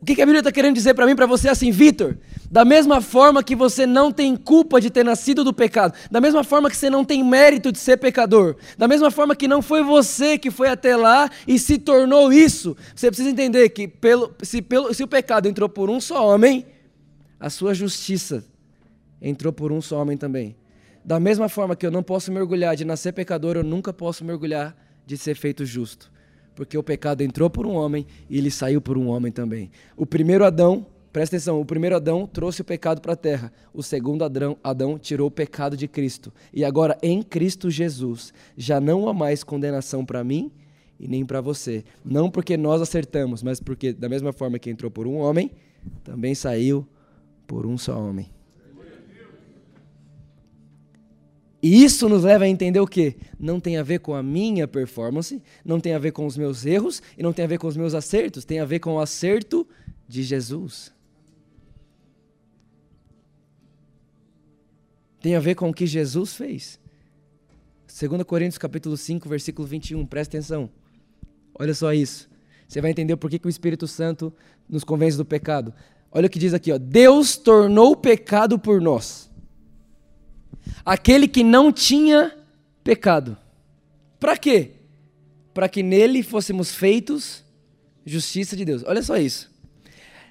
O 0.00 0.06
que, 0.06 0.12
a 0.12 0.24
Bíblia 0.24 0.38
está 0.38 0.52
querendo 0.52 0.76
dizer 0.76 0.94
para 0.94 1.06
mim, 1.06 1.16
para 1.16 1.26
você, 1.26 1.48
assim, 1.48 1.72
Vitor? 1.72 2.16
Da 2.50 2.64
mesma 2.64 3.00
forma 3.00 3.42
que 3.42 3.56
você 3.56 3.84
não 3.84 4.12
tem 4.12 4.36
culpa 4.36 4.80
de 4.80 4.90
ter 4.90 5.04
nascido 5.04 5.42
do 5.42 5.52
pecado, 5.52 5.92
da 6.08 6.20
mesma 6.20 6.44
forma 6.44 6.70
que 6.70 6.76
você 6.76 6.88
não 6.88 7.04
tem 7.04 7.22
mérito 7.24 7.72
de 7.72 7.78
ser 7.78 7.96
pecador, 7.96 8.56
da 8.78 8.86
mesma 8.86 9.10
forma 9.10 9.34
que 9.34 9.48
não 9.48 9.60
foi 9.60 9.82
você 9.82 10.38
que 10.38 10.50
foi 10.50 10.68
até 10.68 10.96
lá 10.96 11.28
e 11.46 11.58
se 11.58 11.78
tornou 11.78 12.32
isso, 12.32 12.76
você 12.94 13.08
precisa 13.08 13.28
entender 13.28 13.68
que 13.70 13.88
pelo, 13.88 14.32
se, 14.42 14.62
pelo, 14.62 14.94
se 14.94 15.02
o 15.02 15.08
pecado 15.08 15.48
entrou 15.48 15.68
por 15.68 15.90
um 15.90 16.00
só 16.00 16.26
homem, 16.26 16.64
a 17.40 17.50
sua 17.50 17.74
justiça 17.74 18.44
entrou 19.20 19.52
por 19.52 19.72
um 19.72 19.82
só 19.82 20.00
homem 20.00 20.16
também. 20.16 20.56
Da 21.04 21.18
mesma 21.18 21.48
forma 21.48 21.74
que 21.74 21.84
eu 21.84 21.90
não 21.90 22.04
posso 22.04 22.30
me 22.30 22.38
orgulhar 22.38 22.76
de 22.76 22.84
nascer 22.84 23.12
pecador, 23.12 23.56
eu 23.56 23.64
nunca 23.64 23.92
posso 23.92 24.24
me 24.24 24.32
orgulhar 24.32 24.76
de 25.08 25.16
ser 25.16 25.36
feito 25.36 25.64
justo. 25.64 26.12
Porque 26.54 26.76
o 26.76 26.82
pecado 26.82 27.22
entrou 27.22 27.48
por 27.48 27.66
um 27.66 27.72
homem 27.72 28.06
e 28.28 28.36
ele 28.36 28.50
saiu 28.50 28.78
por 28.80 28.98
um 28.98 29.08
homem 29.08 29.32
também. 29.32 29.70
O 29.96 30.04
primeiro 30.04 30.44
Adão, 30.44 30.86
presta 31.10 31.36
atenção, 31.36 31.58
o 31.58 31.64
primeiro 31.64 31.96
Adão 31.96 32.26
trouxe 32.26 32.60
o 32.60 32.64
pecado 32.64 33.00
para 33.00 33.14
a 33.14 33.16
terra. 33.16 33.50
O 33.72 33.82
segundo 33.82 34.22
Adão, 34.22 34.58
Adão 34.62 34.98
tirou 34.98 35.28
o 35.28 35.30
pecado 35.30 35.78
de 35.78 35.88
Cristo. 35.88 36.30
E 36.52 36.62
agora, 36.62 36.98
em 37.02 37.22
Cristo 37.22 37.70
Jesus, 37.70 38.34
já 38.54 38.80
não 38.80 39.08
há 39.08 39.14
mais 39.14 39.42
condenação 39.42 40.04
para 40.04 40.22
mim 40.22 40.52
e 41.00 41.08
nem 41.08 41.24
para 41.24 41.40
você. 41.40 41.84
Não 42.04 42.30
porque 42.30 42.56
nós 42.56 42.82
acertamos, 42.82 43.42
mas 43.42 43.60
porque, 43.60 43.94
da 43.94 44.08
mesma 44.08 44.32
forma 44.32 44.58
que 44.58 44.68
entrou 44.68 44.90
por 44.90 45.06
um 45.06 45.16
homem, 45.16 45.50
também 46.04 46.34
saiu 46.34 46.86
por 47.46 47.64
um 47.64 47.78
só 47.78 47.98
homem. 47.98 48.28
E 51.62 51.82
isso 51.82 52.08
nos 52.08 52.22
leva 52.22 52.44
a 52.44 52.48
entender 52.48 52.78
o 52.78 52.86
quê? 52.86 53.16
Não 53.38 53.58
tem 53.58 53.76
a 53.76 53.82
ver 53.82 53.98
com 53.98 54.14
a 54.14 54.22
minha 54.22 54.68
performance, 54.68 55.42
não 55.64 55.80
tem 55.80 55.92
a 55.92 55.98
ver 55.98 56.12
com 56.12 56.24
os 56.24 56.36
meus 56.36 56.64
erros 56.64 57.02
e 57.16 57.22
não 57.22 57.32
tem 57.32 57.44
a 57.44 57.48
ver 57.48 57.58
com 57.58 57.66
os 57.66 57.76
meus 57.76 57.94
acertos, 57.94 58.44
tem 58.44 58.60
a 58.60 58.64
ver 58.64 58.78
com 58.78 58.94
o 58.94 59.00
acerto 59.00 59.66
de 60.06 60.22
Jesus. 60.22 60.92
Tem 65.20 65.34
a 65.34 65.40
ver 65.40 65.56
com 65.56 65.68
o 65.68 65.74
que 65.74 65.86
Jesus 65.86 66.34
fez. 66.34 66.78
2 67.88 68.22
Coríntios 68.22 68.58
capítulo 68.58 68.96
5, 68.96 69.28
versículo 69.28 69.66
21, 69.66 70.06
presta 70.06 70.36
atenção. 70.36 70.70
Olha 71.58 71.74
só 71.74 71.92
isso. 71.92 72.30
Você 72.68 72.80
vai 72.80 72.92
entender 72.92 73.16
por 73.16 73.28
que, 73.28 73.38
que 73.38 73.46
o 73.46 73.50
Espírito 73.50 73.88
Santo 73.88 74.32
nos 74.68 74.84
convence 74.84 75.16
do 75.16 75.24
pecado. 75.24 75.74
Olha 76.12 76.26
o 76.26 76.30
que 76.30 76.38
diz 76.38 76.54
aqui, 76.54 76.70
ó. 76.70 76.78
Deus 76.78 77.36
tornou 77.36 77.92
o 77.92 77.96
pecado 77.96 78.58
por 78.58 78.80
nós. 78.80 79.27
Aquele 80.84 81.28
que 81.28 81.44
não 81.44 81.72
tinha 81.72 82.36
pecado. 82.82 83.36
Para 84.18 84.36
quê? 84.36 84.72
Para 85.52 85.68
que 85.68 85.82
nele 85.82 86.22
fôssemos 86.22 86.74
feitos 86.74 87.44
justiça 88.04 88.56
de 88.56 88.64
Deus. 88.64 88.82
Olha 88.86 89.02
só 89.02 89.16
isso. 89.16 89.50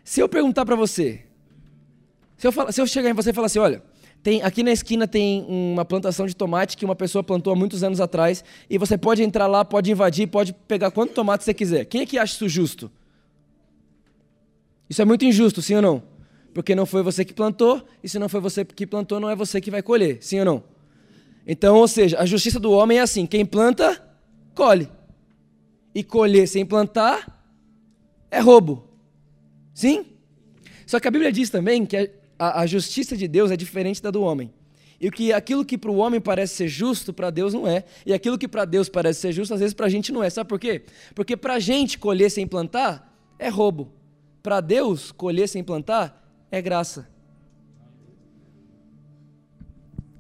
Se 0.04 0.20
eu 0.20 0.28
perguntar 0.28 0.66
para 0.66 0.76
você, 0.76 1.22
se 2.38 2.48
eu, 2.48 2.52
falar, 2.52 2.72
se 2.72 2.82
eu 2.82 2.88
chegar 2.88 3.10
em 3.10 3.14
você 3.14 3.30
e 3.30 3.34
falar 3.34 3.48
assim, 3.48 3.60
olha, 3.60 3.84
tem, 4.24 4.42
aqui 4.42 4.64
na 4.64 4.72
esquina 4.72 5.08
tem 5.08 5.46
uma 5.48 5.86
plantação 5.86 6.26
de 6.26 6.36
tomate 6.36 6.76
que 6.76 6.86
uma 6.86 6.96
pessoa 6.96 7.24
plantou 7.24 7.54
há 7.54 7.56
muitos 7.56 7.84
anos 7.84 8.02
atrás 8.02 8.44
e 8.70 8.78
você 8.78 8.98
pode 8.98 9.24
entrar 9.24 9.48
lá, 9.48 9.64
pode 9.64 9.92
invadir, 9.92 10.28
pode 10.28 10.54
pegar 10.54 10.92
quanto 10.92 11.14
tomate 11.14 11.44
você 11.44 11.54
quiser. 11.54 11.86
Quem 11.86 12.02
é 12.02 12.06
que 12.06 12.18
acha 12.18 12.34
isso 12.34 12.50
justo? 12.50 12.92
Isso 14.90 15.02
é 15.02 15.06
muito 15.06 15.26
injusto, 15.26 15.62
sim 15.62 15.76
ou 15.76 15.82
não? 15.82 16.04
Porque 16.58 16.74
não 16.74 16.88
foi 16.88 17.04
você 17.04 17.24
que 17.24 17.36
plantou, 17.36 17.86
e 18.04 18.10
se 18.10 18.18
não 18.18 18.28
foi 18.28 18.42
você 18.42 18.66
que 18.66 18.88
plantou, 18.88 19.20
não 19.20 19.30
é 19.30 19.36
você 19.36 19.62
que 19.62 19.70
vai 19.70 19.84
colher, 19.84 20.18
sim 20.22 20.40
ou 20.40 20.46
não? 20.46 20.64
Então, 21.46 21.76
ou 21.76 21.88
seja, 21.88 22.18
a 22.18 22.26
justiça 22.26 22.60
do 22.60 22.72
homem 22.72 22.98
é 22.98 23.02
assim: 23.02 23.28
quem 23.28 23.46
planta, 23.46 24.04
colhe. 24.56 24.90
E 25.94 26.04
colher 26.04 26.48
sem 26.48 26.66
plantar 26.66 27.48
é 28.32 28.40
roubo. 28.40 28.90
Sim? 29.72 30.04
Só 30.88 31.00
que 31.00 31.08
a 31.08 31.12
Bíblia 31.12 31.32
diz 31.32 31.52
também 31.52 31.86
que 31.86 32.10
a, 32.40 32.62
a 32.62 32.66
justiça 32.66 33.16
de 33.16 33.28
Deus 33.28 33.52
é 33.52 33.56
diferente 33.56 34.02
da 34.02 34.10
do 34.10 34.24
homem. 34.24 34.52
E 35.00 35.12
que 35.12 35.32
aquilo 35.32 35.64
que 35.64 35.78
para 35.78 35.92
o 35.92 35.98
homem 35.98 36.20
parece 36.20 36.56
ser 36.56 36.68
justo, 36.68 37.14
para 37.14 37.30
Deus 37.30 37.54
não 37.54 37.68
é. 37.68 37.84
E 38.04 38.12
aquilo 38.12 38.36
que 38.36 38.48
para 38.48 38.66
Deus 38.66 38.90
parece 38.90 39.20
ser 39.20 39.32
justo, 39.32 39.54
às 39.54 39.60
vezes 39.60 39.76
para 39.76 39.86
a 39.86 39.90
gente 39.90 40.12
não 40.12 40.24
é. 40.24 40.30
Sabe 40.32 40.50
por 40.50 40.60
quê? 40.60 40.86
Porque 41.14 41.38
para 41.38 41.54
a 41.54 41.60
gente 41.60 42.00
colher 42.00 42.32
sem 42.32 42.48
plantar 42.48 43.16
é 43.38 43.48
roubo. 43.48 43.94
Para 44.42 44.60
Deus, 44.60 45.12
colher 45.12 45.48
sem 45.48 45.64
plantar 45.64 46.26
é 46.52 46.62
graça. 46.62 47.08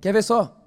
Quer 0.01 0.13
ver 0.13 0.24
só? 0.24 0.57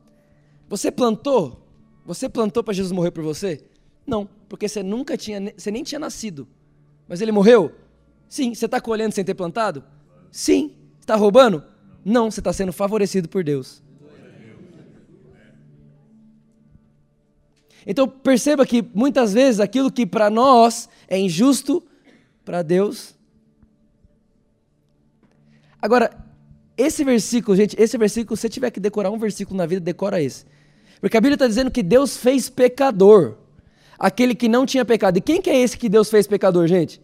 Você 0.68 0.90
plantou? 0.90 1.66
Você 2.04 2.28
plantou 2.28 2.62
para 2.64 2.74
Jesus 2.74 2.92
morrer 2.92 3.10
por 3.10 3.22
você? 3.22 3.64
Não, 4.06 4.28
porque 4.48 4.68
você 4.68 4.82
nunca 4.82 5.16
tinha, 5.16 5.52
você 5.56 5.70
nem 5.70 5.82
tinha 5.82 5.98
nascido. 5.98 6.48
Mas 7.06 7.20
ele 7.20 7.32
morreu? 7.32 7.72
Sim. 8.28 8.54
Você 8.54 8.66
está 8.66 8.80
colhendo 8.80 9.14
sem 9.14 9.24
ter 9.24 9.34
plantado? 9.34 9.84
Sim. 10.30 10.76
Está 11.00 11.16
roubando? 11.16 11.64
Não, 12.04 12.30
você 12.30 12.40
está 12.40 12.52
sendo 12.52 12.72
favorecido 12.72 13.28
por 13.28 13.44
Deus. 13.44 13.82
Então 17.86 18.06
perceba 18.06 18.66
que 18.66 18.82
muitas 18.94 19.32
vezes 19.32 19.58
aquilo 19.58 19.90
que 19.90 20.06
para 20.06 20.28
nós 20.28 20.88
é 21.08 21.18
injusto, 21.18 21.82
para 22.44 22.62
Deus 22.62 23.14
Agora, 25.80 26.10
esse 26.76 27.04
versículo, 27.04 27.56
gente, 27.56 27.76
esse 27.78 27.96
versículo, 27.98 28.36
se 28.36 28.42
você 28.42 28.48
tiver 28.48 28.70
que 28.70 28.80
decorar 28.80 29.10
um 29.10 29.18
versículo 29.18 29.56
na 29.56 29.66
vida, 29.66 29.80
decora 29.80 30.22
esse. 30.22 30.44
Porque 31.00 31.16
a 31.16 31.20
Bíblia 31.20 31.34
está 31.34 31.46
dizendo 31.46 31.70
que 31.70 31.82
Deus 31.82 32.16
fez 32.16 32.48
pecador, 32.48 33.36
aquele 33.98 34.34
que 34.34 34.48
não 34.48 34.66
tinha 34.66 34.84
pecado. 34.84 35.16
E 35.16 35.20
quem 35.20 35.40
que 35.40 35.50
é 35.50 35.58
esse 35.58 35.76
que 35.76 35.88
Deus 35.88 36.10
fez 36.10 36.26
pecador, 36.26 36.66
gente? 36.66 37.00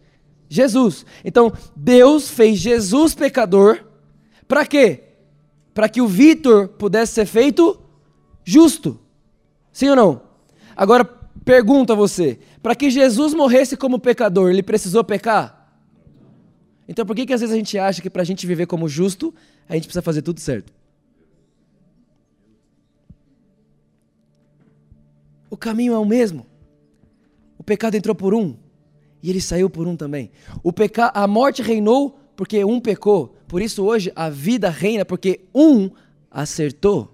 Jesus. 0.49 1.05
Então, 1.23 1.51
Deus 1.75 2.29
fez 2.29 2.57
Jesus 2.59 3.13
pecador, 3.13 3.83
para 4.47 4.65
quê? 4.65 5.03
Para 5.73 5.89
que 5.89 6.01
o 6.01 6.07
Vitor 6.07 6.69
pudesse 6.69 7.13
ser 7.13 7.25
feito 7.25 7.79
justo. 8.43 8.99
Sim 9.71 9.89
ou 9.89 9.95
não? 9.95 10.21
Agora, 10.75 11.03
pergunta 11.45 11.93
a 11.93 11.95
você: 11.95 12.39
para 12.63 12.75
que 12.75 12.89
Jesus 12.89 13.33
morresse 13.33 13.75
como 13.75 13.99
pecador, 13.99 14.51
ele 14.51 14.63
precisou 14.63 15.03
pecar? 15.03 15.56
Então 16.87 17.05
por 17.05 17.15
que, 17.15 17.25
que 17.25 17.33
às 17.33 17.41
vezes 17.41 17.53
a 17.53 17.57
gente 17.57 17.77
acha 17.77 18.01
que 18.01 18.09
para 18.09 18.21
a 18.21 18.25
gente 18.25 18.47
viver 18.47 18.65
como 18.65 18.87
justo, 18.87 19.33
a 19.67 19.75
gente 19.75 19.83
precisa 19.83 20.01
fazer 20.01 20.21
tudo 20.21 20.39
certo? 20.39 20.73
O 25.49 25.57
caminho 25.57 25.93
é 25.93 25.99
o 25.99 26.05
mesmo. 26.05 26.45
O 27.57 27.63
pecado 27.63 27.95
entrou 27.95 28.15
por 28.15 28.33
um 28.33 28.55
e 29.21 29.29
ele 29.29 29.41
saiu 29.41 29.69
por 29.69 29.87
um 29.87 29.95
também. 29.95 30.31
O 30.63 30.71
peca... 30.71 31.11
A 31.13 31.27
morte 31.27 31.61
reinou 31.61 32.19
porque 32.35 32.63
um 32.63 32.79
pecou. 32.79 33.35
Por 33.47 33.61
isso 33.61 33.83
hoje 33.83 34.11
a 34.15 34.29
vida 34.29 34.69
reina 34.69 35.03
porque 35.03 35.41
um 35.53 35.89
acertou. 36.29 37.13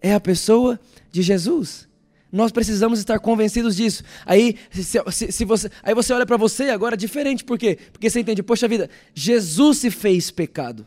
É 0.00 0.14
a 0.14 0.20
pessoa 0.20 0.78
de 1.10 1.22
Jesus. 1.22 1.87
Nós 2.30 2.52
precisamos 2.52 2.98
estar 2.98 3.18
convencidos 3.18 3.74
disso. 3.74 4.02
Aí, 4.26 4.56
se, 4.70 4.84
se, 4.84 5.32
se 5.32 5.44
você, 5.44 5.70
aí 5.82 5.94
você 5.94 6.12
olha 6.12 6.26
para 6.26 6.36
você 6.36 6.64
agora 6.64 6.96
diferente, 6.96 7.42
por 7.42 7.58
quê? 7.58 7.78
Porque 7.90 8.08
você 8.10 8.20
entende, 8.20 8.42
poxa 8.42 8.68
vida, 8.68 8.90
Jesus 9.14 9.78
se 9.78 9.90
fez 9.90 10.30
pecado 10.30 10.86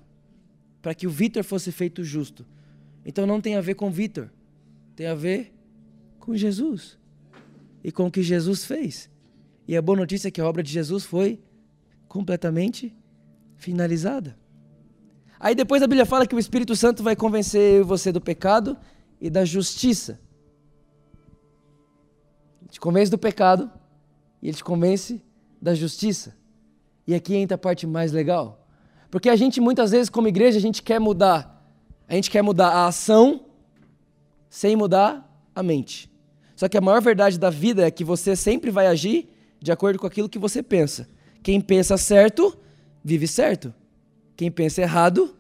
para 0.82 0.94
que 0.94 1.08
o 1.08 1.10
Vitor 1.10 1.44
fosse 1.44 1.72
feito 1.72 2.04
justo. 2.04 2.46
Então 3.04 3.26
não 3.26 3.42
tem 3.42 3.56
a 3.56 3.62
ver 3.62 3.74
com 3.74 3.90
Vitor, 3.90 4.30
tem 4.96 5.08
a 5.08 5.16
ver 5.16 5.52
com 6.20 6.36
Jesus 6.36 6.98
e 7.84 7.92
com 7.92 8.06
o 8.08 8.12
que 8.12 8.22
Jesus 8.22 8.64
fez. 8.64 9.10
E 9.68 9.76
a 9.76 9.82
boa 9.82 9.98
notícia 9.98 10.28
é 10.28 10.32
que 10.32 10.42
a 10.42 10.46
obra 10.46 10.62
de 10.62 10.72
Jesus 10.72 11.06
foi 11.06 11.40
completamente 12.08 12.96
finalizada. 13.56 14.38
Aí 15.40 15.56
depois 15.56 15.82
a 15.82 15.88
Bíblia 15.88 16.06
fala 16.06 16.28
que 16.28 16.36
o 16.36 16.40
Espírito 16.40 16.76
Santo 16.76 17.02
vai 17.02 17.16
convencer 17.16 17.84
você 17.84 18.12
do 18.12 18.22
pecado 18.22 18.78
e 19.20 19.28
da 19.28 19.44
justiça 19.44 20.20
te 22.72 22.80
convence 22.80 23.12
do 23.12 23.18
pecado 23.18 23.70
e 24.42 24.48
ele 24.48 24.58
te 24.58 24.64
convence 24.64 25.22
da 25.62 25.76
justiça. 25.76 26.36
E 27.06 27.14
aqui 27.14 27.36
entra 27.36 27.56
a 27.56 27.58
parte 27.58 27.86
mais 27.86 28.12
legal. 28.12 28.66
Porque 29.12 29.30
a 29.30 29.36
gente 29.36 29.60
muitas 29.60 29.92
vezes 29.92 30.10
como 30.10 30.28
igreja 30.28 30.58
a 30.58 30.62
gente 30.62 30.82
quer 30.82 31.00
mudar. 31.00 31.62
A 32.08 32.16
gente 32.16 32.32
quer 32.32 32.42
mudar 32.42 32.70
a 32.70 32.88
ação 32.88 33.46
sem 34.50 34.76
mudar 34.76 35.30
a 35.54 35.62
mente. 35.62 36.10
Só 36.56 36.70
que 36.70 36.78
a 36.78 36.82
maior 36.82 37.02
verdade 37.02 37.38
da 37.38 37.50
vida 37.50 37.86
é 37.86 37.92
que 37.92 38.04
você 38.04 38.36
sempre 38.36 38.72
vai 38.72 38.88
agir 38.88 39.30
de 39.60 39.72
acordo 39.72 40.00
com 40.00 40.08
aquilo 40.08 40.30
que 40.30 40.40
você 40.40 40.64
pensa. 40.64 41.10
Quem 41.44 41.60
pensa 41.60 41.98
certo, 41.98 42.58
vive 43.04 43.28
certo. 43.28 43.74
Quem 44.36 44.50
pensa 44.50 44.82
errado, 44.82 45.36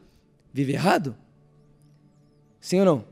vive 0.53 0.73
errado. 0.73 1.15
Sim 2.59 2.79
ou 2.79 2.85
não? 2.85 3.10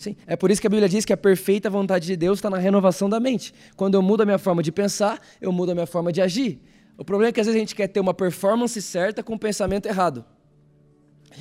Sim. 0.00 0.16
É 0.26 0.34
por 0.34 0.50
isso 0.50 0.62
que 0.62 0.66
a 0.66 0.70
Bíblia 0.70 0.88
diz 0.88 1.04
que 1.04 1.12
a 1.12 1.16
perfeita 1.16 1.68
vontade 1.68 2.06
de 2.06 2.16
Deus 2.16 2.38
está 2.38 2.48
na 2.48 2.56
renovação 2.56 3.06
da 3.06 3.20
mente. 3.20 3.52
Quando 3.76 3.96
eu 3.96 4.00
mudo 4.00 4.22
a 4.22 4.24
minha 4.24 4.38
forma 4.38 4.62
de 4.62 4.72
pensar, 4.72 5.20
eu 5.42 5.52
mudo 5.52 5.72
a 5.72 5.74
minha 5.74 5.86
forma 5.86 6.10
de 6.10 6.22
agir. 6.22 6.58
O 6.96 7.04
problema 7.04 7.28
é 7.28 7.32
que 7.32 7.38
às 7.38 7.46
vezes 7.46 7.58
a 7.58 7.60
gente 7.60 7.74
quer 7.74 7.86
ter 7.86 8.00
uma 8.00 8.14
performance 8.14 8.80
certa 8.80 9.22
com 9.22 9.34
um 9.34 9.38
pensamento 9.38 9.84
errado. 9.84 10.24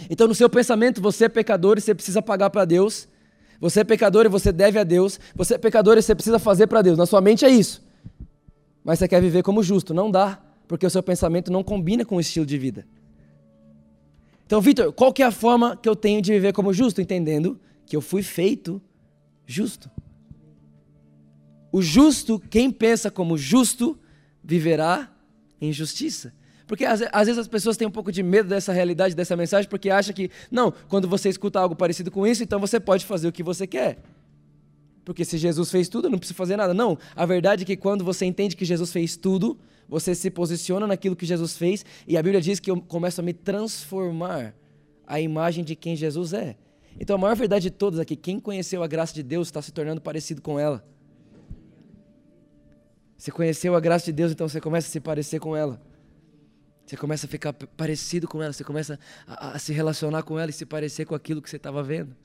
Então, 0.09 0.27
no 0.27 0.35
seu 0.35 0.49
pensamento, 0.49 1.01
você 1.01 1.23
é 1.23 1.29
pecador 1.29 1.77
e 1.77 1.81
você 1.81 1.95
precisa 1.95 2.21
pagar 2.21 2.49
para 2.49 2.65
Deus. 2.65 3.07
Você 3.61 3.79
é 3.79 3.83
pecador 3.85 4.25
e 4.25 4.29
você 4.29 4.51
deve 4.51 4.77
a 4.77 4.83
Deus. 4.83 5.21
Você 5.35 5.55
é 5.55 5.57
pecador 5.57 5.97
e 5.97 6.01
você 6.01 6.13
precisa 6.13 6.37
fazer 6.37 6.67
para 6.67 6.81
Deus. 6.81 6.97
Na 6.97 7.05
sua 7.05 7.21
mente 7.21 7.45
é 7.45 7.49
isso. 7.49 7.81
Mas 8.83 8.99
você 8.99 9.07
quer 9.07 9.21
viver 9.21 9.41
como 9.41 9.63
justo. 9.63 9.93
Não 9.93 10.11
dá, 10.11 10.37
porque 10.67 10.85
o 10.85 10.89
seu 10.89 11.01
pensamento 11.01 11.49
não 11.49 11.63
combina 11.63 12.03
com 12.03 12.17
o 12.17 12.19
estilo 12.19 12.45
de 12.45 12.57
vida. 12.57 12.85
Então, 14.45 14.59
Vitor, 14.59 14.91
qual 14.91 15.13
que 15.13 15.23
é 15.23 15.25
a 15.25 15.31
forma 15.31 15.77
que 15.77 15.87
eu 15.87 15.95
tenho 15.95 16.21
de 16.21 16.33
viver 16.33 16.51
como 16.51 16.73
justo? 16.73 16.99
Entendendo 16.99 17.57
que 17.89 17.95
eu 17.95 18.01
fui 18.01 18.21
feito 18.21 18.79
justo. 19.47 19.89
O 21.71 21.81
justo, 21.81 22.39
quem 22.39 22.69
pensa 22.69 23.09
como 23.09 23.35
justo, 23.35 23.99
viverá 24.43 25.11
em 25.59 25.73
justiça. 25.73 26.31
Porque 26.67 26.85
às, 26.85 26.99
vezes 26.99 27.37
as 27.39 27.47
pessoas 27.47 27.75
têm 27.77 27.87
um 27.87 27.91
pouco 27.91 28.11
de 28.11 28.21
medo 28.21 28.47
dessa 28.47 28.71
realidade, 28.71 29.15
dessa 29.15 29.35
mensagem, 29.35 29.67
porque 29.67 29.89
acham 29.89 30.13
que, 30.13 30.29
não, 30.51 30.71
quando 30.87 31.07
você 31.07 31.29
escuta 31.29 31.59
algo 31.59 31.75
parecido 31.75 32.11
com 32.11 32.27
isso, 32.27 32.43
então 32.43 32.59
você 32.59 32.79
pode 32.79 33.05
fazer 33.07 33.27
o 33.27 33.31
que 33.31 33.41
você 33.41 33.65
quer. 33.65 34.03
Porque 35.03 35.25
se 35.25 35.39
Jesus 35.39 35.71
fez 35.71 35.89
tudo, 35.89 36.05
eu 36.05 36.11
não 36.11 36.19
preciso 36.19 36.37
fazer 36.37 36.57
nada. 36.57 36.75
Não, 36.75 36.95
a 37.15 37.25
verdade 37.25 37.63
é 37.63 37.65
que 37.65 37.75
quando 37.75 38.05
você 38.05 38.23
entende 38.23 38.55
que 38.55 38.65
Jesus 38.65 38.91
fez 38.91 39.17
tudo, 39.17 39.59
você 39.87 40.13
se 40.13 40.29
posiciona 40.29 40.85
naquilo 40.85 41.15
que 41.15 41.25
Jesus 41.25 41.57
fez, 41.57 41.83
e 42.07 42.15
a 42.15 42.21
Bíblia 42.21 42.39
diz 42.39 42.59
que 42.59 42.69
eu 42.69 42.79
começo 42.79 43.19
a 43.19 43.23
me 43.23 43.33
transformar 43.33 44.53
a 45.07 45.19
imagem 45.19 45.63
de 45.63 45.75
quem 45.75 45.95
Jesus 45.95 46.33
é. 46.33 46.55
Então 46.97 47.15
a 47.15 47.19
maior 47.19 47.35
verdade 47.35 47.63
de 47.63 47.71
todas 47.71 47.99
é 47.99 48.05
que 48.05 48.15
quem 48.15 48.39
conheceu 48.39 48.81
a 48.83 48.87
graça 48.87 49.13
de 49.13 49.23
Deus 49.23 49.47
está 49.47 49.61
se 49.61 49.71
tornando 49.71 49.99
parecido 49.99 50.41
com 50.41 50.57
ela. 50.57 50.85
Você 53.17 53.31
conheceu 53.31 53.75
a 53.75 53.79
graça 53.81 54.05
de 54.05 54.13
Deus, 54.13 54.31
então 54.31 54.47
você 54.47 54.61
começa 54.61 54.87
a 54.87 54.91
se 54.91 54.99
parecer 55.01 55.39
com 55.39 55.55
ela. 55.55 55.81
Você 56.85 56.95
começa 56.95 57.27
a 57.27 57.29
ficar 57.29 57.51
parecido 57.51 58.27
com 58.27 58.41
ela, 58.41 58.53
você 58.53 58.63
começa 58.63 58.97
a, 59.27 59.55
a 59.55 59.59
se 59.59 59.73
relacionar 59.73 60.23
com 60.23 60.39
ela 60.39 60.49
e 60.49 60.53
se 60.53 60.65
parecer 60.65 61.05
com 61.05 61.13
aquilo 61.13 61.41
que 61.41 61.49
você 61.49 61.57
estava 61.57 61.83
vendo. 61.83 62.15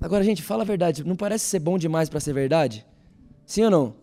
Agora, 0.00 0.22
gente, 0.22 0.42
fala 0.42 0.62
a 0.62 0.66
verdade. 0.66 1.02
Não 1.02 1.16
parece 1.16 1.46
ser 1.46 1.58
bom 1.58 1.78
demais 1.78 2.08
para 2.08 2.20
ser 2.20 2.32
verdade? 2.32 2.86
Sim 3.46 3.64
ou 3.64 3.70
não? 3.70 3.96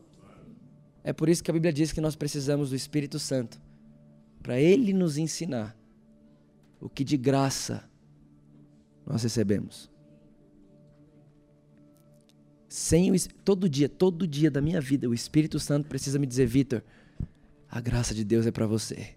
É 1.03 1.13
por 1.13 1.29
isso 1.29 1.43
que 1.43 1.49
a 1.49 1.53
Bíblia 1.53 1.71
diz 1.71 1.93
que 1.93 2.01
nós 2.01 2.15
precisamos 2.15 2.71
do 2.71 2.75
Espírito 2.75 3.17
Santo 3.19 3.61
para 4.43 4.59
Ele 4.59 4.91
nos 4.91 5.17
ensinar 5.17 5.77
o 6.81 6.89
que 6.89 7.03
de 7.03 7.17
graça 7.17 7.89
nós 9.07 9.23
recebemos. 9.23 9.89
Sem 12.67 13.11
o, 13.11 13.15
todo 13.45 13.69
dia, 13.69 13.87
todo 13.87 14.27
dia 14.27 14.51
da 14.51 14.61
minha 14.61 14.81
vida, 14.81 15.07
o 15.07 15.13
Espírito 15.13 15.59
Santo 15.59 15.87
precisa 15.87 16.19
me 16.19 16.27
dizer, 16.27 16.45
Vitor, 16.45 16.83
a 17.71 17.79
graça 17.79 18.13
de 18.13 18.23
Deus 18.23 18.45
é 18.45 18.51
para 18.51 18.67
você. 18.67 19.15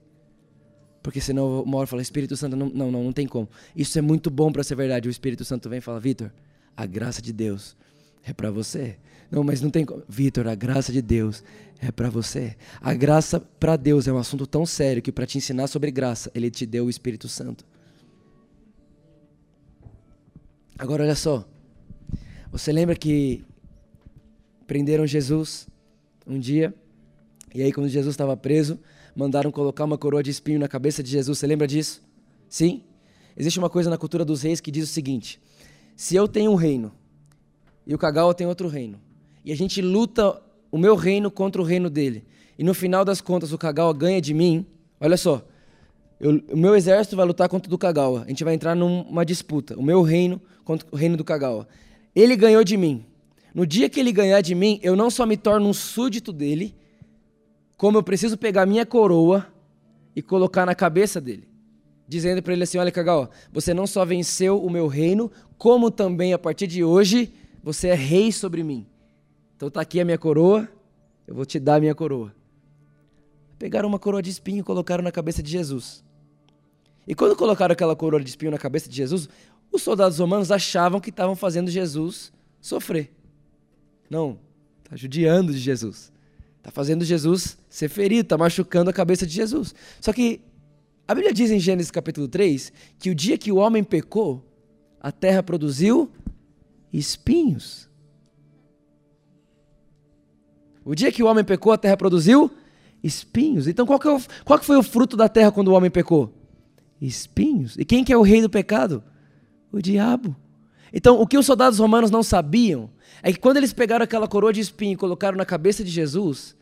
Porque 1.03 1.21
senão 1.21 1.63
uma 1.63 1.79
hora 1.79 1.87
fala, 1.87 2.03
Espírito 2.03 2.37
Santo, 2.37 2.57
não, 2.57 2.69
não, 2.69 2.93
não, 2.93 3.05
não 3.05 3.13
tem 3.13 3.27
como. 3.27 3.49
Isso 3.75 3.99
é 3.99 4.03
muito 4.03 4.31
bom 4.31 4.53
para 4.53 4.63
ser 4.63 4.77
verdade. 4.77 5.09
O 5.09 5.11
Espírito 5.11 5.45
Santo 5.45 5.69
vem 5.69 5.79
e 5.79 5.83
fala, 5.83 5.99
Vitor, 5.99 6.33
a 6.77 6.87
graça 6.87 7.21
de 7.21 7.33
Deus 7.33 7.77
é 8.23 8.33
para 8.33 8.51
você. 8.51 8.97
Não, 9.31 9.43
mas 9.43 9.61
não 9.61 9.71
tem 9.71 9.85
como. 9.85 10.03
Vitor, 10.09 10.47
a 10.47 10.55
graça 10.55 10.93
de 10.93 11.03
Deus 11.03 11.43
é 11.81 11.91
para 11.91 12.11
você. 12.11 12.57
A 12.81 12.95
graça 12.95 13.41
para 13.41 13.77
Deus 13.77 14.07
é 14.07 14.13
um 14.13 14.19
assunto 14.19 14.47
tão 14.47 14.65
sério 14.67 15.03
que 15.03 15.11
para 15.11 15.27
te 15.27 15.39
ensinar 15.39 15.67
sobre 15.67 15.91
graça, 15.91 16.31
ele 16.35 16.51
te 16.51 16.67
deu 16.67 16.87
o 16.87 16.91
Espírito 16.91 17.29
Santo. 17.29 17.65
Agora 20.81 21.05
olha 21.05 21.15
só. 21.15 21.47
Você 22.51 22.73
lembra 22.73 22.97
que 22.97 23.45
prenderam 24.67 25.07
Jesus 25.07 25.69
um 26.27 26.39
dia? 26.39 26.75
E 27.55 27.61
aí 27.61 27.71
quando 27.71 27.87
Jesus 27.87 28.15
estava 28.15 28.35
preso, 28.35 28.79
mandaram 29.15 29.53
colocar 29.53 29.85
uma 29.85 29.99
coroa 29.99 30.23
de 30.23 30.31
espinho 30.31 30.59
na 30.59 30.67
cabeça 30.67 31.03
de 31.03 31.11
Jesus. 31.11 31.37
Você 31.37 31.47
lembra 31.47 31.67
disso? 31.67 32.03
Sim? 32.49 32.83
Existe 33.37 33.59
uma 33.59 33.69
coisa 33.69 33.91
na 33.91 33.99
cultura 33.99 34.25
dos 34.25 34.41
reis 34.41 34.59
que 34.59 34.71
diz 34.71 34.85
o 34.85 34.91
seguinte: 34.91 35.39
se 35.95 36.17
eu 36.17 36.27
tenho 36.27 36.51
um 36.51 36.55
reino 36.55 36.91
e 37.87 37.95
o 37.95 37.99
Kagawa 37.99 38.33
tem 38.33 38.47
outro 38.47 38.67
reino, 38.67 38.99
e 39.45 39.53
a 39.53 39.57
gente 39.57 39.83
luta 39.83 40.41
o 40.73 40.79
meu 40.79 40.97
reino 40.97 41.31
contra 41.31 41.61
o 41.61 41.65
reino 41.65 41.91
dele, 41.91 42.25
e 42.59 42.65
no 42.65 42.73
final 42.73 43.05
das 43.05 43.21
contas 43.21 43.53
o 43.53 43.59
Kagawa 43.59 43.93
ganha 43.93 44.19
de 44.19 44.33
mim, 44.33 44.65
olha 44.99 45.19
só, 45.19 45.47
o 46.21 46.57
meu 46.57 46.77
exército 46.77 47.17
vai 47.17 47.25
lutar 47.25 47.49
contra 47.49 47.67
o 47.67 47.71
do 47.71 47.79
Kagawa, 47.79 48.25
a 48.25 48.29
gente 48.29 48.45
vai 48.45 48.53
entrar 48.53 48.75
numa 48.75 49.25
disputa, 49.25 49.79
o 49.79 49.83
meu 49.83 50.03
reino 50.03 50.41
contra 50.65 50.87
o 50.91 50.97
reino 50.97 51.17
do 51.17 51.25
Kagawa. 51.25 51.67
Ele 52.15 52.37
ganhou 52.37 52.63
de 52.63 52.77
mim. 52.77 53.05
No 53.55 53.67
dia 53.67 53.89
que 53.89 53.99
ele 53.99 54.13
ganhar 54.13 54.41
de 54.43 54.55
mim, 54.55 54.79
eu 54.83 54.95
não 54.95 55.11
só 55.11 55.25
me 55.25 55.37
torno 55.37 55.69
um 55.69 55.73
súdito 55.73 56.33
dele, 56.33 56.75
como 57.77 57.97
eu 57.97 58.03
preciso 58.03 58.37
pegar 58.37 58.67
minha 58.67 58.85
coroa 58.85 59.47
e 60.15 60.21
colocar 60.21 60.67
na 60.67 60.75
cabeça 60.75 61.21
dele, 61.21 61.49
dizendo 62.07 62.43
para 62.43 62.53
ele 62.53 62.63
assim: 62.63 62.79
Olha, 62.79 62.93
Cagal, 62.93 63.31
você 63.51 63.73
não 63.73 63.87
só 63.87 64.05
venceu 64.05 64.63
o 64.63 64.71
meu 64.71 64.87
reino, 64.87 65.33
como 65.57 65.91
também 65.91 66.33
a 66.33 66.39
partir 66.39 66.67
de 66.67 66.85
hoje 66.85 67.33
você 67.63 67.89
é 67.89 67.95
rei 67.95 68.31
sobre 68.31 68.63
mim. 68.63 68.87
Então 69.57 69.71
tá 69.71 69.81
aqui 69.81 70.01
a 70.01 70.05
minha 70.05 70.19
coroa, 70.19 70.69
eu 71.27 71.35
vou 71.35 71.47
te 71.47 71.59
dar 71.59 71.77
a 71.77 71.81
minha 71.81 71.95
coroa. 71.95 72.35
Pegaram 73.59 73.89
uma 73.89 73.99
coroa 73.99 74.23
de 74.23 74.31
espinho 74.31 74.61
e 74.61 74.63
colocaram 74.63 75.03
na 75.03 75.13
cabeça 75.13 75.43
de 75.43 75.51
Jesus. 75.51 76.05
E 77.11 77.15
quando 77.17 77.35
colocaram 77.35 77.73
aquela 77.73 77.97
coroa 77.97 78.23
de 78.23 78.31
espinho 78.31 78.53
na 78.53 78.57
cabeça 78.57 78.89
de 78.89 78.95
Jesus, 78.95 79.29
os 79.73 79.83
soldados 79.83 80.21
romanos 80.21 80.53
achavam 80.53 81.01
que 81.01 81.11
estavam 81.11 81.35
fazendo 81.35 81.69
Jesus 81.69 82.33
sofrer. 82.61 83.11
Não, 84.09 84.39
está 84.85 84.95
judiando 84.95 85.53
de 85.53 85.59
Jesus. 85.59 86.13
Está 86.59 86.71
fazendo 86.71 87.05
Jesus 87.05 87.59
ser 87.69 87.89
ferido, 87.89 88.23
está 88.23 88.39
machucando 88.39 88.91
a 88.91 88.93
cabeça 88.93 89.27
de 89.27 89.35
Jesus. 89.35 89.75
Só 90.01 90.13
que 90.13 90.41
a 91.09 91.13
Bíblia 91.13 91.35
diz 91.35 91.51
em 91.51 91.59
Gênesis 91.59 91.91
capítulo 91.91 92.29
3 92.29 92.73
que 92.97 93.11
o 93.11 93.15
dia 93.15 93.37
que 93.37 93.51
o 93.51 93.57
homem 93.57 93.83
pecou, 93.83 94.49
a 95.01 95.11
terra 95.11 95.43
produziu 95.43 96.13
espinhos. 96.93 97.91
O 100.85 100.95
dia 100.95 101.11
que 101.11 101.25
o 101.25 101.27
homem 101.27 101.43
pecou, 101.43 101.73
a 101.73 101.77
terra 101.77 101.97
produziu 101.97 102.49
espinhos. 103.03 103.67
Então 103.67 103.85
qual 103.85 103.99
que, 103.99 104.07
é 104.07 104.13
o, 104.13 104.21
qual 104.45 104.61
que 104.61 104.65
foi 104.65 104.77
o 104.77 104.83
fruto 104.85 105.17
da 105.17 105.29
terra 105.29 105.51
quando 105.51 105.69
o 105.69 105.73
homem 105.73 105.91
pecou? 105.91 106.39
Espinhos. 107.01 107.77
E 107.79 107.85
quem 107.85 108.05
que 108.05 108.13
é 108.13 108.17
o 108.17 108.23
rei 108.23 108.43
do 108.43 108.51
pecado? 108.51 109.03
O 109.73 109.81
diabo. 109.81 110.37
Então 110.93 111.21
o 111.21 111.27
que 111.27 111.39
os 111.39 111.47
soldados 111.47 111.79
romanos 111.79 112.11
não 112.11 112.23
sabiam 112.23 112.91
é 113.23 113.33
que 113.33 113.39
quando 113.39 113.57
eles 113.57 113.73
pegaram 113.73 114.05
aquela 114.05 114.27
coroa 114.27 114.53
de 114.53 114.61
espinho 114.61 114.95
e 114.95 114.97
colocaram 114.97 115.37
na 115.37 115.45
cabeça 115.45 115.85
de 115.85 115.91
Jesus, 115.91 116.57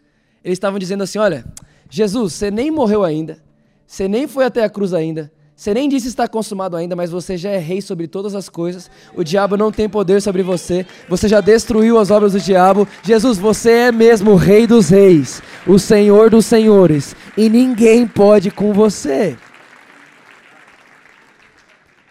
eles 0.45 0.57
estavam 0.57 0.79
dizendo 0.79 1.03
assim: 1.03 1.19
Olha, 1.19 1.45
Jesus, 1.91 2.35
você 2.35 2.51
nem 2.51 2.71
morreu 2.71 3.05
ainda, 3.05 3.43
você 3.87 4.07
nem 4.07 4.27
foi 4.27 4.45
até 4.45 4.63
a 4.63 4.71
cruz 4.71 4.93
ainda, 4.93 5.33
você 5.59 5.75
nem 5.75 5.89
disse 5.89 6.07
estar 6.07 6.29
consumado 6.29 6.77
ainda, 6.77 6.95
mas 6.95 7.11
você 7.11 7.37
já 7.37 7.51
é 7.51 7.59
rei 7.59 7.81
sobre 7.81 8.07
todas 8.07 8.37
as 8.37 8.49
coisas. 8.49 8.89
O 9.13 9.25
diabo 9.25 9.57
não 9.57 9.73
tem 9.73 9.89
poder 9.89 10.23
sobre 10.23 10.41
você. 10.41 10.87
Você 11.09 11.27
já 11.27 11.41
destruiu 11.41 11.99
as 11.99 12.13
obras 12.13 12.33
do 12.33 12.41
diabo. 12.41 12.87
Jesus, 13.03 13.39
você 13.39 13.71
é 13.71 13.93
mesmo 13.93 14.31
o 14.31 14.37
rei 14.37 14.69
dos 14.69 14.89
reis, 14.91 15.43
o 15.67 15.77
senhor 15.77 16.31
dos 16.31 16.47
senhores, 16.47 17.17
e 17.37 17.49
ninguém 17.49 18.07
pode 18.07 18.53
com 18.53 18.73
você. 18.73 19.37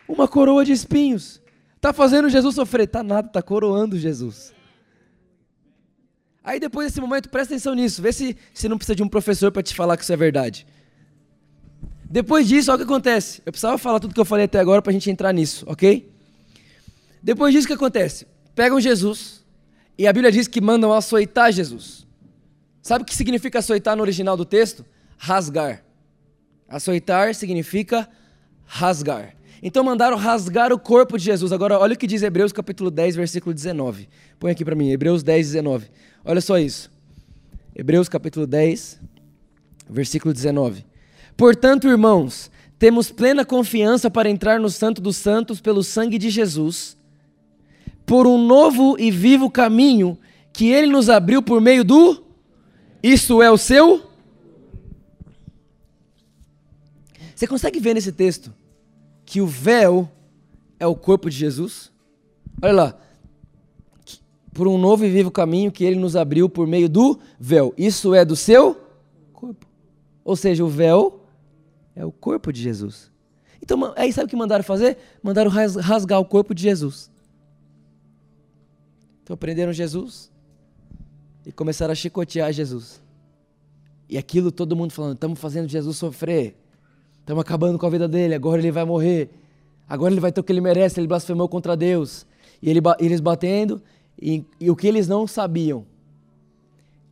Uma 0.08 0.28
coroa 0.28 0.64
de 0.64 0.72
espinhos. 0.72 1.42
Tá 1.82 1.94
fazendo 1.94 2.30
Jesus 2.30 2.56
sofrer? 2.56 2.88
Tá 2.88 3.04
nada, 3.04 3.28
tá 3.28 3.42
coroando 3.42 3.98
Jesus. 3.98 4.54
Aí 6.44 6.60
depois 6.60 6.88
desse 6.88 7.02
momento, 7.02 7.30
presta 7.30 7.54
atenção 7.54 7.74
nisso, 7.76 8.02
vê 8.02 8.14
se, 8.14 8.38
se 8.54 8.70
não 8.70 8.78
precisa 8.78 8.96
de 8.96 9.04
um 9.04 9.10
professor 9.10 9.52
para 9.52 9.62
te 9.62 9.76
falar 9.76 9.98
que 9.98 10.04
isso 10.04 10.14
é 10.14 10.16
verdade. 10.16 10.66
Depois 12.10 12.48
disso, 12.48 12.72
olha 12.72 12.76
o 12.76 12.86
que 12.86 12.92
acontece. 12.92 13.42
Eu 13.46 13.52
precisava 13.52 13.78
falar 13.78 14.00
tudo 14.00 14.14
que 14.14 14.20
eu 14.20 14.26
falei 14.26 14.46
até 14.46 14.60
agora 14.60 14.82
para 14.82 14.92
a 14.92 14.94
gente 14.94 15.12
entrar 15.12 15.34
nisso, 15.34 15.66
ok? 15.68 16.10
Depois 17.22 17.54
disso, 17.54 17.66
o 17.66 17.68
que 17.68 17.74
acontece? 17.74 18.26
Pegam 18.56 18.80
Jesus 18.80 19.44
e 19.98 20.08
a 20.08 20.14
Bíblia 20.14 20.32
diz 20.32 20.48
que 20.48 20.62
mandam 20.62 20.94
açoitar 20.94 21.52
Jesus. 21.52 22.08
Sabe 22.82 23.04
o 23.04 23.06
que 23.06 23.14
significa 23.14 23.60
açoitar 23.60 23.98
no 23.98 24.02
original 24.02 24.38
do 24.38 24.46
texto? 24.46 24.86
Rasgar. 25.18 25.84
Açoitar 26.70 27.36
significa 27.36 28.08
rasgar. 28.66 29.36
Então 29.68 29.84
mandaram 29.84 30.16
rasgar 30.16 30.72
o 30.72 30.80
corpo 30.80 31.18
de 31.18 31.26
Jesus. 31.26 31.52
Agora, 31.52 31.78
olha 31.78 31.94
o 31.94 31.98
que 31.98 32.08
diz 32.08 32.24
Hebreus 32.24 32.54
capítulo 32.54 32.90
10, 32.90 33.18
versículo 33.18 33.54
19. 33.54 34.08
Põe 34.40 34.52
aqui 34.52 34.64
para 34.64 34.74
mim, 34.74 34.92
Hebreus 34.92 35.24
10, 35.24 35.48
19. 35.48 35.90
Olha 36.24 36.40
só 36.40 36.58
isso. 36.58 36.90
Hebreus 37.76 38.08
capítulo 38.08 38.48
10, 38.48 38.98
versículo 39.90 40.34
19. 40.34 40.86
Portanto, 41.36 41.86
irmãos, 41.86 42.50
temos 42.80 43.12
plena 43.12 43.44
confiança 43.44 44.10
para 44.10 44.30
entrar 44.30 44.58
no 44.58 44.70
Santo 44.70 45.02
dos 45.02 45.18
Santos 45.18 45.60
pelo 45.60 45.84
sangue 45.84 46.18
de 46.18 46.30
Jesus, 46.30 46.96
por 48.06 48.26
um 48.26 48.38
novo 48.38 48.96
e 48.98 49.12
vivo 49.12 49.52
caminho 49.52 50.18
que 50.54 50.72
ele 50.72 50.88
nos 50.88 51.10
abriu 51.10 51.44
por 51.44 51.60
meio 51.60 51.84
do. 51.84 52.24
Isso 53.04 53.42
é 53.42 53.52
o 53.52 53.58
seu. 53.58 54.10
Você 57.36 57.46
consegue 57.46 57.82
ver 57.82 57.96
nesse 57.96 58.14
texto 58.14 58.54
que 59.28 59.42
o 59.42 59.46
véu 59.46 60.10
é 60.80 60.88
o 60.88 60.96
corpo 60.96 61.30
de 61.30 61.36
Jesus? 61.36 61.92
Olha 62.62 62.74
lá. 62.74 62.98
Por 64.54 64.70
um 64.70 64.78
novo 64.78 65.06
e 65.06 65.10
vivo 65.10 65.30
caminho 65.30 65.70
que 65.70 65.84
ele 65.84 66.00
nos 66.00 66.16
abriu 66.16 66.50
por 66.50 66.66
meio 66.66 66.88
do 66.88 67.20
véu. 67.38 67.74
Isso 67.78 68.16
é 68.16 68.24
do 68.24 68.38
seu 68.38 68.76
corpo. 69.34 69.68
Ou 70.24 70.38
seja, 70.38 70.64
o 70.64 70.70
véu 70.70 71.20
é 71.94 72.06
o 72.06 72.12
corpo 72.12 72.54
de 72.54 72.62
Jesus. 72.62 73.12
Então, 73.62 73.94
aí 73.98 74.14
sabe 74.14 74.28
o 74.28 74.30
que 74.30 74.36
mandaram 74.38 74.64
fazer? 74.64 74.98
Mandaram 75.22 75.52
rasgar 75.52 76.22
o 76.22 76.26
corpo 76.26 76.56
de 76.56 76.64
Jesus. 76.64 77.12
Então 79.24 79.36
prenderam 79.36 79.74
Jesus 79.74 80.32
e 81.46 81.52
começaram 81.52 81.92
a 81.92 81.96
chicotear 81.96 82.54
Jesus. 82.54 83.04
E 84.08 84.18
aquilo 84.18 84.54
todo 84.54 84.74
mundo 84.74 84.94
falando, 84.94 85.16
estamos 85.16 85.38
fazendo 85.38 85.68
Jesus 85.68 85.98
sofrer. 85.98 86.56
Estamos 87.28 87.42
acabando 87.42 87.78
com 87.78 87.86
a 87.86 87.90
vida 87.90 88.08
dele, 88.08 88.34
agora 88.34 88.62
ele 88.62 88.72
vai 88.72 88.86
morrer. 88.86 89.30
Agora 89.86 90.14
ele 90.14 90.22
vai 90.22 90.32
ter 90.32 90.40
o 90.40 90.44
que 90.46 90.50
ele 90.50 90.62
merece, 90.62 90.98
ele 90.98 91.10
blasfemou 91.10 91.50
contra 91.50 91.76
Deus. 91.76 92.26
E 92.62 92.70
ele, 92.70 92.80
eles 93.00 93.20
batendo, 93.20 93.82
e, 94.18 94.46
e 94.58 94.72
o 94.72 94.78
que 94.78 94.88
eles 94.88 95.10
não 95.10 95.28
sabiam 95.28 95.86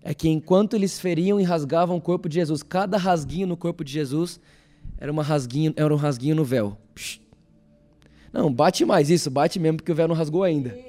é 0.02 0.14
que 0.14 0.30
enquanto 0.30 0.74
eles 0.74 0.98
feriam 0.98 1.38
e 1.38 1.44
rasgavam 1.44 1.98
o 1.98 2.02
corpo 2.02 2.30
de 2.30 2.36
Jesus, 2.36 2.64
cada 2.64 2.98
rasguinho 2.98 3.46
no 3.46 3.58
corpo 3.58 3.84
de 3.84 3.92
Jesus 3.92 4.40
era, 4.98 5.12
uma 5.12 5.22
rasguinho, 5.22 5.74
era 5.76 5.94
um 5.94 5.98
rasguinho 5.98 6.38
no 6.38 6.46
véu. 6.46 6.78
Não, 8.32 8.54
bate 8.54 8.86
mais 8.86 9.10
isso, 9.10 9.30
bate 9.30 9.60
mesmo 9.60 9.80
porque 9.80 9.92
o 9.92 9.96
véu 9.96 10.08
não 10.08 10.16
rasgou 10.16 10.44
ainda. 10.44 10.80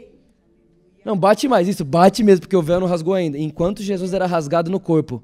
Não, 1.04 1.18
bate 1.18 1.48
mais 1.48 1.66
isso, 1.66 1.84
bate 1.84 2.22
mesmo 2.22 2.42
porque 2.42 2.56
o 2.56 2.62
véu 2.62 2.78
não 2.78 2.86
rasgou 2.86 3.14
ainda. 3.14 3.36
Enquanto 3.36 3.82
Jesus 3.82 4.14
era 4.14 4.24
rasgado 4.24 4.70
no 4.70 4.78
corpo, 4.78 5.20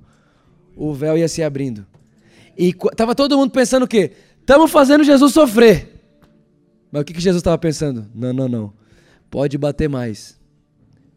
o 0.74 0.92
véu 0.92 1.16
ia 1.16 1.28
se 1.28 1.40
abrindo. 1.40 1.86
E 2.56 2.74
tava 2.96 3.14
todo 3.14 3.36
mundo 3.36 3.50
pensando 3.50 3.84
o 3.84 3.88
quê? 3.88 4.12
Estamos 4.40 4.70
fazendo 4.70 5.04
Jesus 5.04 5.32
sofrer. 5.32 6.00
Mas 6.90 7.02
o 7.02 7.04
que, 7.04 7.14
que 7.14 7.20
Jesus 7.20 7.40
estava 7.40 7.56
pensando? 7.56 8.06
Não, 8.14 8.32
não, 8.32 8.48
não. 8.48 8.72
Pode 9.30 9.56
bater 9.56 9.88
mais. 9.88 10.38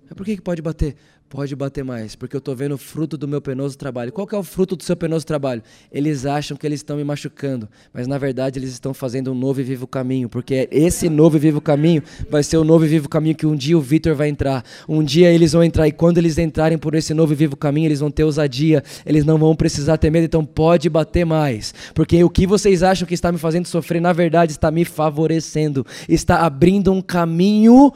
Mas 0.03 0.13
por 0.13 0.25
que, 0.25 0.37
que 0.37 0.41
pode 0.41 0.61
bater? 0.61 0.95
Pode 1.27 1.55
bater 1.55 1.83
mais, 1.83 2.15
porque 2.15 2.35
eu 2.35 2.39
estou 2.39 2.55
vendo 2.55 2.75
o 2.75 2.77
fruto 2.77 3.17
do 3.17 3.27
meu 3.27 3.41
penoso 3.41 3.75
trabalho. 3.75 4.11
Qual 4.11 4.27
que 4.27 4.35
é 4.35 4.37
o 4.37 4.43
fruto 4.43 4.75
do 4.75 4.83
seu 4.83 4.95
penoso 4.95 5.25
trabalho? 5.25 5.63
Eles 5.91 6.23
acham 6.23 6.55
que 6.55 6.65
eles 6.67 6.79
estão 6.79 6.95
me 6.95 7.03
machucando, 7.03 7.67
mas 7.91 8.05
na 8.05 8.19
verdade 8.19 8.59
eles 8.59 8.69
estão 8.69 8.93
fazendo 8.93 9.31
um 9.31 9.35
novo 9.35 9.59
e 9.59 9.63
vivo 9.63 9.87
caminho, 9.87 10.29
porque 10.29 10.69
esse 10.71 11.09
novo 11.09 11.35
e 11.37 11.39
vivo 11.39 11.59
caminho 11.59 12.03
vai 12.29 12.43
ser 12.43 12.57
o 12.57 12.63
novo 12.63 12.85
e 12.85 12.87
vivo 12.87 13.09
caminho 13.09 13.35
que 13.35 13.45
um 13.45 13.55
dia 13.55 13.75
o 13.75 13.81
Vitor 13.81 14.13
vai 14.13 14.29
entrar. 14.29 14.63
Um 14.87 15.03
dia 15.03 15.31
eles 15.31 15.53
vão 15.53 15.63
entrar 15.63 15.87
e 15.87 15.91
quando 15.91 16.19
eles 16.19 16.37
entrarem 16.37 16.77
por 16.77 16.93
esse 16.93 17.11
novo 17.11 17.33
e 17.33 17.35
vivo 17.35 17.57
caminho, 17.57 17.87
eles 17.87 18.01
vão 18.01 18.11
ter 18.11 18.23
ousadia, 18.23 18.83
eles 19.03 19.25
não 19.25 19.39
vão 19.39 19.55
precisar 19.55 19.97
ter 19.97 20.11
medo, 20.11 20.25
então 20.25 20.45
pode 20.45 20.87
bater 20.89 21.25
mais, 21.25 21.73
porque 21.95 22.23
o 22.23 22.29
que 22.29 22.45
vocês 22.45 22.83
acham 22.83 23.07
que 23.07 23.15
está 23.15 23.31
me 23.31 23.39
fazendo 23.39 23.65
sofrer, 23.65 23.99
na 23.99 24.13
verdade 24.13 24.51
está 24.51 24.69
me 24.69 24.85
favorecendo, 24.85 25.85
está 26.07 26.45
abrindo 26.45 26.93
um 26.93 27.01
caminho 27.01 27.91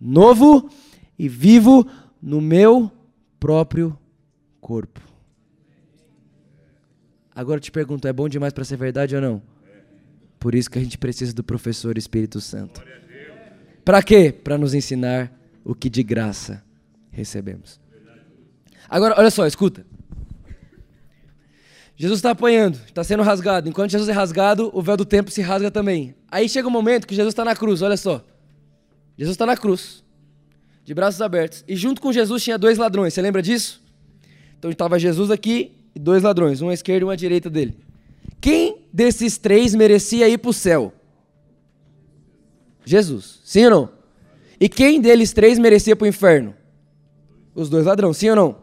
novo 0.00 0.70
e 1.18 1.28
vivo 1.28 1.84
no 2.22 2.40
meu 2.40 2.90
próprio 3.38 3.98
corpo. 4.60 5.00
Agora 7.34 7.58
eu 7.58 7.62
te 7.62 7.70
pergunto, 7.70 8.06
é 8.06 8.12
bom 8.12 8.28
demais 8.28 8.52
para 8.52 8.64
ser 8.64 8.76
verdade 8.76 9.14
ou 9.14 9.22
não? 9.22 9.42
Por 10.38 10.54
isso 10.54 10.70
que 10.70 10.78
a 10.78 10.82
gente 10.82 10.98
precisa 10.98 11.32
do 11.32 11.44
professor 11.44 11.96
Espírito 11.96 12.40
Santo. 12.40 12.82
Para 13.84 14.02
quê? 14.02 14.32
Para 14.32 14.58
nos 14.58 14.74
ensinar 14.74 15.32
o 15.64 15.74
que 15.74 15.88
de 15.88 16.02
graça 16.02 16.62
recebemos. 17.10 17.80
Agora, 18.88 19.14
olha 19.18 19.30
só, 19.30 19.46
escuta. 19.46 19.86
Jesus 21.96 22.18
está 22.18 22.30
apanhando, 22.30 22.78
está 22.86 23.04
sendo 23.04 23.22
rasgado. 23.22 23.68
Enquanto 23.68 23.90
Jesus 23.90 24.08
é 24.08 24.12
rasgado, 24.12 24.70
o 24.72 24.82
véu 24.82 24.96
do 24.96 25.04
templo 25.04 25.30
se 25.30 25.42
rasga 25.42 25.70
também. 25.70 26.14
Aí 26.30 26.48
chega 26.48 26.66
um 26.66 26.70
momento 26.70 27.06
que 27.06 27.14
Jesus 27.14 27.32
está 27.32 27.44
na 27.44 27.54
cruz, 27.54 27.82
olha 27.82 27.96
só. 27.96 28.24
Jesus 29.16 29.34
está 29.34 29.44
na 29.44 29.56
cruz 29.56 30.02
de 30.90 30.94
braços 30.94 31.22
abertos. 31.22 31.62
E 31.68 31.76
junto 31.76 32.00
com 32.00 32.12
Jesus 32.12 32.42
tinha 32.42 32.58
dois 32.58 32.76
ladrões. 32.76 33.14
Você 33.14 33.22
lembra 33.22 33.40
disso? 33.40 33.80
Então 34.58 34.72
estava 34.72 34.98
Jesus 34.98 35.30
aqui 35.30 35.70
e 35.94 36.00
dois 36.00 36.24
ladrões, 36.24 36.60
um 36.62 36.68
à 36.68 36.74
esquerda 36.74 37.04
e 37.04 37.06
um 37.06 37.10
à 37.10 37.14
direita 37.14 37.48
dele. 37.48 37.78
Quem 38.40 38.88
desses 38.92 39.38
três 39.38 39.72
merecia 39.72 40.28
ir 40.28 40.38
para 40.38 40.50
o 40.50 40.52
céu? 40.52 40.92
Jesus. 42.84 43.40
Sim 43.44 43.66
ou 43.66 43.70
não? 43.70 43.92
E 44.58 44.68
quem 44.68 45.00
deles 45.00 45.32
três 45.32 45.60
merecia 45.60 45.94
para 45.94 46.06
o 46.06 46.08
inferno? 46.08 46.56
Os 47.54 47.70
dois 47.70 47.86
ladrões. 47.86 48.16
Sim 48.16 48.30
ou 48.30 48.34
não? 48.34 48.56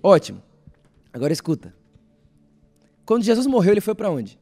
Ótimo. 0.00 0.40
Agora 1.12 1.32
escuta. 1.32 1.74
Quando 3.04 3.24
Jesus 3.24 3.48
morreu, 3.48 3.72
ele 3.72 3.80
foi 3.80 3.96
para 3.96 4.08
onde? 4.12 4.38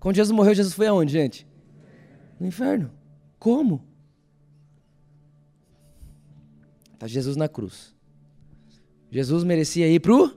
Quando 0.00 0.16
Jesus 0.16 0.34
morreu, 0.34 0.54
Jesus 0.54 0.72
foi 0.72 0.86
aonde, 0.86 1.12
gente? 1.12 1.46
No 2.40 2.46
inferno. 2.46 2.90
Como? 3.44 3.84
Está 6.94 7.06
Jesus 7.06 7.36
na 7.36 7.46
cruz. 7.46 7.94
Jesus 9.10 9.44
merecia 9.44 9.86
ir 9.86 10.00
para 10.00 10.14
o 10.14 10.32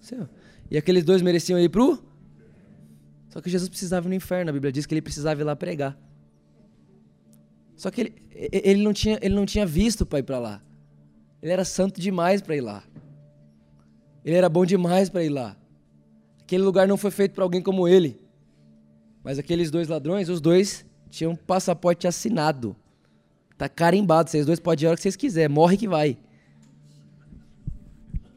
céu. 0.00 0.28
E 0.70 0.78
aqueles 0.78 1.02
dois 1.02 1.22
mereciam 1.22 1.58
ir 1.58 1.68
para 1.68 1.82
o. 1.82 1.98
Só 3.30 3.40
que 3.40 3.50
Jesus 3.50 3.68
precisava 3.68 4.06
ir 4.06 4.10
no 4.10 4.14
inferno. 4.14 4.50
A 4.50 4.52
Bíblia 4.52 4.70
diz 4.70 4.86
que 4.86 4.94
ele 4.94 5.02
precisava 5.02 5.40
ir 5.40 5.42
lá 5.42 5.56
pregar. 5.56 5.98
Só 7.74 7.90
que 7.90 8.02
ele, 8.02 8.14
ele, 8.30 8.80
não, 8.80 8.92
tinha, 8.92 9.18
ele 9.20 9.34
não 9.34 9.44
tinha 9.44 9.66
visto 9.66 10.06
para 10.06 10.20
ir 10.20 10.22
para 10.22 10.38
lá. 10.38 10.62
Ele 11.42 11.50
era 11.50 11.64
santo 11.64 12.00
demais 12.00 12.40
para 12.40 12.54
ir 12.54 12.60
lá. 12.60 12.84
Ele 14.24 14.36
era 14.36 14.48
bom 14.48 14.64
demais 14.64 15.10
para 15.10 15.24
ir 15.24 15.30
lá. 15.30 15.56
Aquele 16.42 16.62
lugar 16.62 16.86
não 16.86 16.96
foi 16.96 17.10
feito 17.10 17.32
para 17.32 17.42
alguém 17.42 17.60
como 17.60 17.88
ele. 17.88 18.20
Mas 19.24 19.36
aqueles 19.36 19.68
dois 19.68 19.88
ladrões, 19.88 20.28
os 20.28 20.40
dois 20.40 20.86
tinha 21.10 21.28
um 21.30 21.36
passaporte 21.36 22.06
assinado. 22.06 22.76
Tá 23.56 23.68
carimbado. 23.68 24.30
Vocês 24.30 24.44
dois 24.44 24.60
podem 24.60 24.84
ir 24.84 24.86
a 24.86 24.90
hora 24.90 24.96
que 24.96 25.02
vocês 25.02 25.16
quiserem. 25.16 25.54
Morre 25.54 25.76
que 25.76 25.88
vai. 25.88 26.18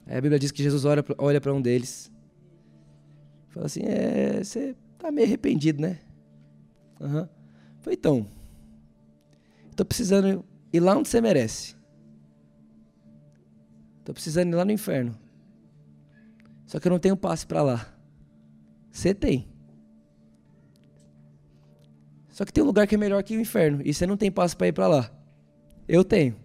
Aí 0.05 0.17
a 0.17 0.21
Bíblia 0.21 0.39
diz 0.39 0.51
que 0.51 0.63
Jesus 0.63 0.85
olha, 0.85 1.03
olha 1.17 1.41
para 1.41 1.53
um 1.53 1.61
deles. 1.61 2.11
Fala 3.49 3.65
assim: 3.65 3.81
É, 3.83 4.43
você 4.43 4.75
tá 4.97 5.11
meio 5.11 5.27
arrependido, 5.27 5.81
né? 5.81 5.99
Uhum. 6.99 7.27
Falei, 7.81 7.97
então. 7.97 8.25
Tô 9.75 9.85
precisando 9.85 10.43
ir 10.73 10.79
lá 10.79 10.97
onde 10.97 11.09
você 11.09 11.21
merece. 11.21 11.75
Tô 14.03 14.13
precisando 14.13 14.51
ir 14.51 14.55
lá 14.55 14.65
no 14.65 14.71
inferno. 14.71 15.17
Só 16.65 16.79
que 16.79 16.87
eu 16.87 16.91
não 16.91 16.99
tenho 16.99 17.17
passe 17.17 17.47
para 17.47 17.61
lá. 17.61 17.93
Você 18.91 19.13
tem. 19.13 19.48
Só 22.39 22.45
que 22.45 22.53
tem 22.53 22.63
um 22.63 22.67
lugar 22.67 22.87
que 22.87 22.95
é 22.95 22.97
melhor 22.97 23.21
que 23.21 23.35
o 23.35 23.41
inferno. 23.41 23.81
E 23.83 23.93
você 23.93 24.07
não 24.07 24.15
tem 24.15 24.31
passo 24.31 24.55
para 24.55 24.69
ir 24.69 24.71
para 24.71 24.87
lá. 24.87 25.11
Eu 25.85 26.05
tenho. 26.05 26.37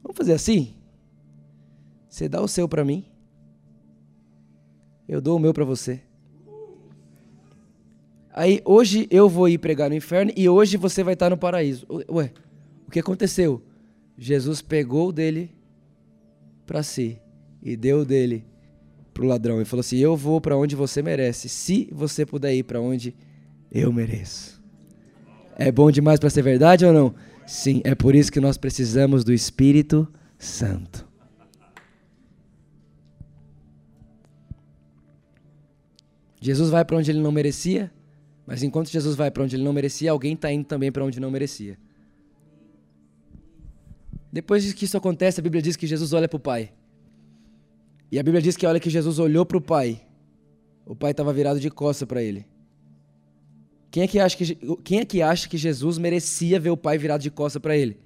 Vamos 0.00 0.16
fazer 0.16 0.32
assim? 0.32 0.76
Você 2.08 2.28
dá 2.28 2.40
o 2.40 2.46
seu 2.46 2.68
para 2.68 2.84
mim. 2.84 3.04
Eu 5.08 5.20
dou 5.20 5.36
o 5.36 5.40
meu 5.40 5.52
para 5.52 5.64
você. 5.64 6.02
Aí 8.32 8.62
hoje 8.64 9.08
eu 9.10 9.28
vou 9.28 9.48
ir 9.48 9.58
pregar 9.58 9.90
no 9.90 9.96
inferno 9.96 10.30
e 10.36 10.48
hoje 10.48 10.76
você 10.76 11.02
vai 11.02 11.14
estar 11.14 11.28
no 11.28 11.36
paraíso. 11.36 11.84
Ué, 12.08 12.32
o 12.86 12.92
que 12.92 13.00
aconteceu? 13.00 13.60
Jesus 14.16 14.62
pegou 14.62 15.10
dele 15.10 15.50
para 16.64 16.84
si 16.84 17.20
e 17.60 17.76
deu 17.76 18.04
dele 18.04 18.46
pro 19.12 19.26
ladrão 19.26 19.60
e 19.60 19.64
falou 19.64 19.80
assim: 19.80 19.98
"Eu 19.98 20.16
vou 20.16 20.40
para 20.40 20.56
onde 20.56 20.76
você 20.76 21.02
merece, 21.02 21.48
se 21.48 21.88
você 21.90 22.24
puder 22.24 22.54
ir 22.54 22.62
para 22.62 22.80
onde 22.80 23.16
eu 23.72 23.90
mereço. 23.92 24.62
É 25.56 25.72
bom 25.72 25.90
demais 25.90 26.20
para 26.20 26.28
ser 26.28 26.42
verdade 26.42 26.84
ou 26.84 26.92
não? 26.92 27.14
Sim, 27.46 27.80
é 27.84 27.94
por 27.94 28.14
isso 28.14 28.30
que 28.30 28.40
nós 28.40 28.56
precisamos 28.58 29.24
do 29.24 29.32
Espírito 29.32 30.06
Santo. 30.38 31.08
Jesus 36.40 36.70
vai 36.70 36.84
para 36.84 36.96
onde 36.96 37.10
ele 37.10 37.20
não 37.20 37.32
merecia, 37.32 37.90
mas 38.46 38.62
enquanto 38.62 38.90
Jesus 38.90 39.14
vai 39.14 39.30
para 39.30 39.44
onde 39.44 39.56
ele 39.56 39.62
não 39.62 39.72
merecia, 39.72 40.10
alguém 40.10 40.34
está 40.34 40.52
indo 40.52 40.64
também 40.64 40.90
para 40.90 41.04
onde 41.04 41.20
não 41.20 41.30
merecia. 41.30 41.78
Depois 44.32 44.72
que 44.72 44.84
isso 44.84 44.96
acontece, 44.96 45.40
a 45.40 45.42
Bíblia 45.42 45.62
diz 45.62 45.76
que 45.76 45.86
Jesus 45.86 46.12
olha 46.12 46.28
para 46.28 46.36
o 46.36 46.40
Pai. 46.40 46.72
E 48.10 48.18
a 48.18 48.22
Bíblia 48.22 48.42
diz 48.42 48.56
que 48.56 48.66
olha 48.66 48.80
que 48.80 48.90
Jesus 48.90 49.18
olhou 49.18 49.46
para 49.46 49.56
o 49.56 49.60
Pai. 49.60 50.02
O 50.84 50.96
Pai 50.96 51.12
estava 51.12 51.32
virado 51.32 51.60
de 51.60 51.70
costas 51.70 52.08
para 52.08 52.22
ele. 52.22 52.51
Quem 53.92 54.04
é 54.04 54.06
que 54.06 54.18
acha 54.18 54.34
que, 54.38 54.56
quem 54.82 55.00
é 55.00 55.04
que, 55.04 55.20
acha 55.20 55.46
que 55.46 55.58
Jesus 55.58 55.98
merecia 55.98 56.58
ver 56.58 56.70
o 56.70 56.76
Pai 56.78 56.96
virado 56.96 57.20
de 57.20 57.30
costas 57.30 57.60
para 57.60 57.76
ele? 57.76 57.98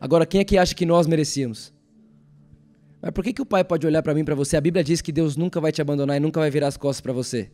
Agora, 0.00 0.24
quem 0.24 0.40
é 0.40 0.44
que 0.44 0.56
acha 0.56 0.72
que 0.72 0.86
nós 0.86 1.08
merecíamos? 1.08 1.72
Mas 3.02 3.10
por 3.10 3.24
que, 3.24 3.32
que 3.32 3.42
o 3.42 3.46
Pai 3.46 3.64
pode 3.64 3.84
olhar 3.84 4.04
para 4.04 4.14
mim, 4.14 4.24
para 4.24 4.36
você? 4.36 4.56
A 4.56 4.60
Bíblia 4.60 4.84
diz 4.84 5.00
que 5.00 5.10
Deus 5.10 5.36
nunca 5.36 5.60
vai 5.60 5.72
te 5.72 5.82
abandonar 5.82 6.16
e 6.16 6.20
nunca 6.20 6.38
vai 6.38 6.48
virar 6.48 6.68
as 6.68 6.76
costas 6.76 7.00
para 7.00 7.12
você. 7.12 7.50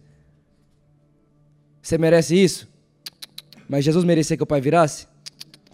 Você 1.81 1.97
merece 1.97 2.37
isso? 2.37 2.69
Mas 3.67 3.83
Jesus 3.83 4.05
merecia 4.05 4.37
que 4.37 4.43
o 4.43 4.47
Pai 4.47 4.61
virasse? 4.61 5.07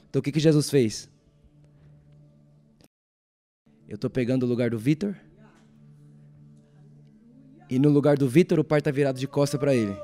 Então 0.09 0.21
o 0.21 0.23
que, 0.23 0.31
que 0.31 0.39
Jesus 0.39 0.71
fez? 0.71 1.11
Eu 3.89 3.97
estou 3.97 4.09
pegando 4.09 4.45
o 4.45 4.49
lugar 4.49 4.71
do 4.71 4.79
Vitor. 4.79 5.17
E 7.69 7.77
no 7.77 7.89
lugar 7.89 8.17
do 8.17 8.29
Vitor, 8.29 8.61
o 8.61 8.65
pai 8.65 8.79
está 8.79 8.93
virado 8.93 9.19
de 9.19 9.27
costas 9.27 9.59
para 9.59 9.75
ele. 9.75 9.97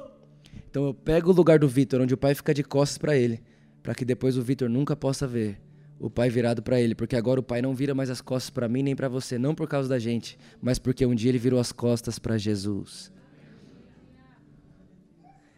Então 0.72 0.86
eu 0.86 0.94
pego 0.94 1.28
o 1.28 1.34
lugar 1.34 1.58
do 1.58 1.68
Vitor, 1.68 2.00
onde 2.00 2.14
o 2.14 2.16
pai 2.16 2.34
fica 2.34 2.54
de 2.54 2.64
costas 2.64 2.96
para 2.96 3.14
ele, 3.14 3.42
para 3.82 3.94
que 3.94 4.06
depois 4.06 4.38
o 4.38 4.42
Vitor 4.42 4.70
nunca 4.70 4.96
possa 4.96 5.26
ver 5.26 5.60
o 6.00 6.08
pai 6.08 6.30
virado 6.30 6.62
para 6.62 6.80
ele, 6.80 6.94
porque 6.94 7.14
agora 7.14 7.38
o 7.38 7.42
pai 7.42 7.60
não 7.60 7.74
vira 7.74 7.94
mais 7.94 8.08
as 8.08 8.22
costas 8.22 8.48
para 8.48 8.66
mim 8.70 8.82
nem 8.82 8.96
para 8.96 9.06
você, 9.06 9.36
não 9.38 9.54
por 9.54 9.68
causa 9.68 9.86
da 9.86 9.98
gente, 9.98 10.38
mas 10.62 10.78
porque 10.78 11.04
um 11.04 11.14
dia 11.14 11.30
ele 11.30 11.36
virou 11.36 11.60
as 11.60 11.72
costas 11.72 12.18
para 12.18 12.38
Jesus. 12.38 13.12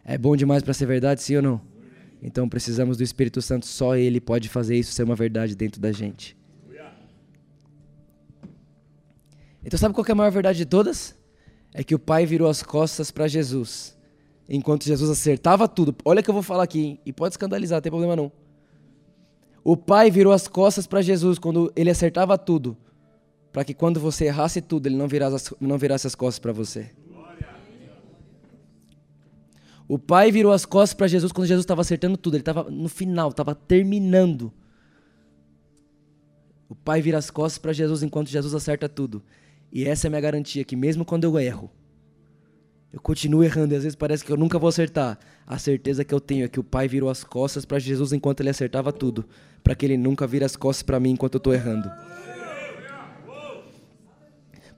É 0.04 0.18
bom 0.18 0.34
demais 0.34 0.64
para 0.64 0.74
ser 0.74 0.86
verdade, 0.86 1.22
sim 1.22 1.36
ou 1.36 1.42
não? 1.42 1.60
Então 2.20 2.48
precisamos 2.48 2.96
do 2.96 3.04
Espírito 3.04 3.40
Santo, 3.40 3.66
só 3.66 3.94
ele 3.94 4.20
pode 4.20 4.48
fazer 4.48 4.76
isso 4.76 4.90
ser 4.90 5.04
uma 5.04 5.14
verdade 5.14 5.54
dentro 5.54 5.80
da 5.80 5.92
gente. 5.92 6.36
Então 9.64 9.78
sabe 9.78 9.94
qual 9.94 10.04
é 10.08 10.10
a 10.10 10.14
maior 10.16 10.32
verdade 10.32 10.58
de 10.58 10.66
todas? 10.66 11.16
É 11.72 11.84
que 11.84 11.94
o 11.94 12.00
pai 12.00 12.26
virou 12.26 12.48
as 12.48 12.64
costas 12.64 13.12
para 13.12 13.28
Jesus 13.28 13.94
enquanto 14.48 14.84
Jesus 14.84 15.10
acertava 15.10 15.66
tudo. 15.66 15.94
Olha 16.04 16.22
que 16.22 16.30
eu 16.30 16.34
vou 16.34 16.42
falar 16.42 16.64
aqui, 16.64 16.80
hein? 16.80 17.00
e 17.04 17.12
pode 17.12 17.34
escandalizar, 17.34 17.76
não 17.76 17.82
tem 17.82 17.90
problema 17.90 18.16
não. 18.16 18.32
O 19.62 19.76
pai 19.76 20.10
virou 20.10 20.32
as 20.32 20.46
costas 20.46 20.86
para 20.86 21.00
Jesus 21.00 21.38
quando 21.38 21.72
ele 21.74 21.90
acertava 21.90 22.36
tudo, 22.36 22.76
para 23.52 23.64
que 23.64 23.72
quando 23.72 23.98
você 23.98 24.26
errasse 24.26 24.60
tudo, 24.60 24.86
ele 24.86 24.96
não 24.96 25.08
virasse, 25.08 25.54
não 25.60 25.78
virasse 25.78 26.06
as 26.06 26.14
costas 26.14 26.38
para 26.38 26.52
você. 26.52 26.90
O 29.86 29.98
pai 29.98 30.32
virou 30.32 30.52
as 30.52 30.64
costas 30.64 30.94
para 30.94 31.06
Jesus 31.06 31.30
quando 31.30 31.46
Jesus 31.46 31.64
estava 31.64 31.82
acertando 31.82 32.16
tudo, 32.16 32.34
ele 32.34 32.42
estava 32.42 32.70
no 32.70 32.88
final, 32.88 33.30
estava 33.30 33.54
terminando. 33.54 34.52
O 36.68 36.74
pai 36.74 37.02
vira 37.02 37.18
as 37.18 37.30
costas 37.30 37.58
para 37.58 37.72
Jesus 37.72 38.02
enquanto 38.02 38.28
Jesus 38.28 38.54
acerta 38.54 38.88
tudo. 38.88 39.22
E 39.70 39.84
essa 39.84 40.06
é 40.06 40.08
a 40.08 40.10
minha 40.10 40.20
garantia, 40.20 40.64
que 40.64 40.76
mesmo 40.76 41.04
quando 41.04 41.24
eu 41.24 41.38
erro, 41.38 41.70
Eu 42.94 43.00
continuo 43.00 43.42
errando 43.42 43.74
e 43.74 43.76
às 43.76 43.82
vezes 43.82 43.96
parece 43.96 44.24
que 44.24 44.30
eu 44.30 44.36
nunca 44.36 44.56
vou 44.56 44.68
acertar. 44.68 45.18
A 45.44 45.58
certeza 45.58 46.04
que 46.04 46.14
eu 46.14 46.20
tenho 46.20 46.44
é 46.44 46.48
que 46.48 46.60
o 46.60 46.62
Pai 46.62 46.86
virou 46.86 47.10
as 47.10 47.24
costas 47.24 47.64
para 47.64 47.76
Jesus 47.80 48.12
enquanto 48.12 48.38
ele 48.38 48.50
acertava 48.50 48.92
tudo, 48.92 49.24
para 49.64 49.74
que 49.74 49.84
ele 49.84 49.96
nunca 49.96 50.28
vire 50.28 50.44
as 50.44 50.54
costas 50.54 50.84
para 50.84 51.00
mim 51.00 51.10
enquanto 51.10 51.34
eu 51.34 51.38
estou 51.38 51.52
errando. 51.52 51.90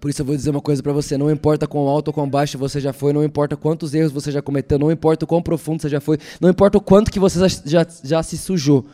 Por 0.00 0.08
isso 0.08 0.22
eu 0.22 0.24
vou 0.24 0.34
dizer 0.34 0.48
uma 0.48 0.62
coisa 0.62 0.82
para 0.82 0.94
você: 0.94 1.18
não 1.18 1.30
importa 1.30 1.66
quão 1.66 1.86
alto 1.88 2.08
ou 2.08 2.14
quão 2.14 2.26
baixo 2.26 2.56
você 2.56 2.80
já 2.80 2.90
foi, 2.90 3.12
não 3.12 3.22
importa 3.22 3.54
quantos 3.54 3.92
erros 3.92 4.12
você 4.12 4.32
já 4.32 4.40
cometeu, 4.40 4.78
não 4.78 4.90
importa 4.90 5.26
o 5.26 5.28
quão 5.28 5.42
profundo 5.42 5.82
você 5.82 5.90
já 5.90 6.00
foi, 6.00 6.16
não 6.40 6.48
importa 6.48 6.78
o 6.78 6.80
quanto 6.80 7.10
que 7.10 7.20
você 7.20 7.38
já, 7.38 7.60
já, 7.66 7.86
já 8.02 8.22
se 8.22 8.38
sujou. 8.38 8.86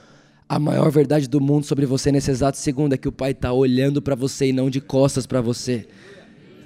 A 0.49 0.59
maior 0.59 0.91
verdade 0.91 1.29
do 1.29 1.41
mundo 1.41 1.65
sobre 1.65 1.87
você 1.87 2.11
nesse 2.11 2.33
exato 2.33 2.59
segundo 2.59 2.95
é 2.95 2.97
que 2.97 3.07
o 3.07 3.13
Pai 3.13 3.31
está 3.31 3.53
olhando 3.53 4.03
para 4.03 4.17
você 4.17 4.47
e 4.47 4.53
não 4.53 4.69
de 4.69 4.81
costas 4.81 5.27
para 5.29 5.41
você. 5.41 5.87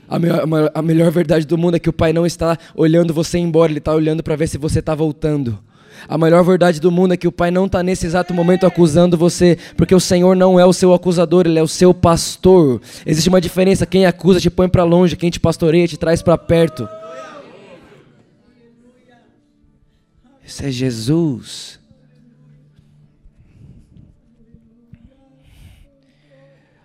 A 0.09 0.19
melhor, 0.19 0.71
a 0.73 0.83
melhor 0.83 1.11
verdade 1.11 1.47
do 1.47 1.59
mundo 1.59 1.77
é 1.77 1.81
que 1.81 1.91
o 1.91 1.93
Pai 1.93 2.13
não 2.13 2.25
está 2.25 2.57
olhando 2.75 3.13
você 3.13 3.39
embora, 3.39 3.73
Ele 3.73 3.79
está 3.79 3.93
olhando 3.93 4.23
para 4.23 4.37
ver 4.37 4.47
se 4.49 4.59
você 4.59 4.79
está 4.79 4.95
voltando. 4.95 5.59
A 6.09 6.17
melhor 6.17 6.45
verdade 6.45 6.81
do 6.81 6.91
mundo 6.91 7.15
é 7.15 7.17
que 7.17 7.27
o 7.27 7.33
Pai 7.33 7.51
não 7.51 7.67
está 7.67 7.83
nesse 7.83 8.07
exato 8.07 8.33
momento 8.33 8.67
acusando 8.67 9.17
você, 9.17 9.59
porque 9.77 9.95
o 9.95 10.01
Senhor 10.01 10.37
não 10.37 10.61
é 10.61 10.65
o 10.65 10.73
seu 10.73 10.93
acusador, 10.93 11.47
Ele 11.47 11.59
é 11.59 11.63
o 11.63 11.69
seu 11.69 11.93
pastor. 11.93 12.81
Existe 13.05 13.29
uma 13.29 13.41
diferença: 13.41 13.87
quem 13.87 14.07
acusa 14.07 14.41
te 14.41 14.51
põe 14.51 14.69
para 14.69 14.85
longe, 14.85 15.17
quem 15.17 15.31
te 15.31 15.41
pastoreia 15.41 15.89
te 15.89 15.97
traz 15.97 16.23
para 16.23 16.39
perto. 16.39 16.89
Isso 20.45 20.65
é 20.65 20.71
Jesus. 20.71 21.81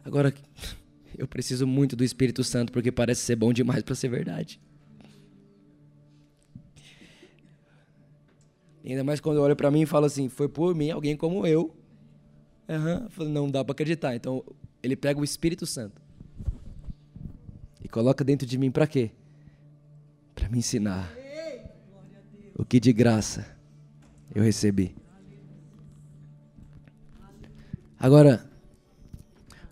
Agora, 0.04 0.34
eu 1.22 1.28
preciso 1.28 1.68
muito 1.68 1.96
do 1.96 2.04
Espírito 2.04 2.44
Santo 2.44 2.72
porque 2.72 2.92
parece 2.92 3.22
ser 3.22 3.36
bom 3.36 3.54
demais 3.54 3.84
para 3.84 3.94
ser 3.94 4.10
verdade. 4.10 4.60
Ainda 8.84 9.04
mais 9.04 9.20
quando 9.20 9.40
olha 9.40 9.56
para 9.56 9.70
mim 9.70 9.82
e 9.82 9.86
fala 9.86 10.08
assim: 10.08 10.28
foi 10.28 10.50
por 10.50 10.74
mim 10.74 10.90
alguém 10.90 11.16
como 11.16 11.46
eu. 11.46 11.76
Uhum. 12.68 13.30
não 13.30 13.52
dá 13.52 13.64
para 13.64 13.74
acreditar. 13.74 14.16
Então 14.16 14.44
ele 14.82 14.96
pega 14.96 15.20
o 15.20 15.24
Espírito 15.24 15.68
Santo 15.68 16.02
e 17.84 17.88
coloca 17.88 18.24
dentro 18.24 18.48
de 18.48 18.58
mim 18.58 18.72
para 18.72 18.88
quê? 18.88 19.12
Para 20.34 20.50
me 20.50 20.58
ensinar 20.58 21.14
o 22.56 22.66
que 22.66 22.80
de 22.80 22.92
graça 22.92 23.46
eu 24.34 24.42
recebi. 24.42 24.96
Agora, 28.00 28.51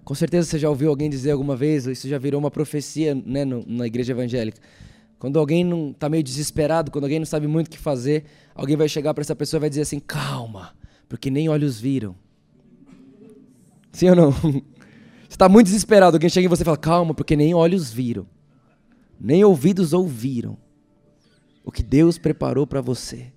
com 0.09 0.15
certeza 0.15 0.49
você 0.49 0.57
já 0.57 0.67
ouviu 0.67 0.89
alguém 0.89 1.07
dizer 1.07 1.29
alguma 1.29 1.55
vez, 1.55 1.85
isso 1.85 2.07
já 2.07 2.17
virou 2.17 2.39
uma 2.39 2.49
profecia 2.49 3.13
né, 3.13 3.45
no, 3.45 3.63
na 3.67 3.85
igreja 3.85 4.11
evangélica. 4.11 4.59
Quando 5.19 5.37
alguém 5.37 5.63
não 5.63 5.91
está 5.91 6.09
meio 6.09 6.23
desesperado, 6.23 6.89
quando 6.89 7.03
alguém 7.03 7.19
não 7.19 7.27
sabe 7.27 7.45
muito 7.45 7.67
o 7.67 7.69
que 7.69 7.77
fazer, 7.77 8.25
alguém 8.55 8.75
vai 8.75 8.89
chegar 8.89 9.13
para 9.13 9.21
essa 9.21 9.35
pessoa 9.35 9.59
e 9.59 9.61
vai 9.61 9.69
dizer 9.69 9.83
assim: 9.83 9.99
calma, 9.99 10.75
porque 11.07 11.29
nem 11.29 11.47
olhos 11.47 11.79
viram. 11.79 12.15
Sim 13.91 14.09
ou 14.09 14.15
não? 14.15 14.31
Você 14.41 14.63
está 15.29 15.47
muito 15.47 15.67
desesperado, 15.67 16.15
alguém 16.15 16.27
chega 16.27 16.47
e 16.47 16.49
você 16.49 16.65
fala: 16.65 16.77
calma, 16.77 17.13
porque 17.13 17.35
nem 17.35 17.53
olhos 17.53 17.93
viram, 17.93 18.25
nem 19.21 19.43
ouvidos 19.43 19.93
ouviram 19.93 20.57
o 21.63 21.71
que 21.71 21.83
Deus 21.83 22.17
preparou 22.17 22.65
para 22.65 22.81
você. 22.81 23.31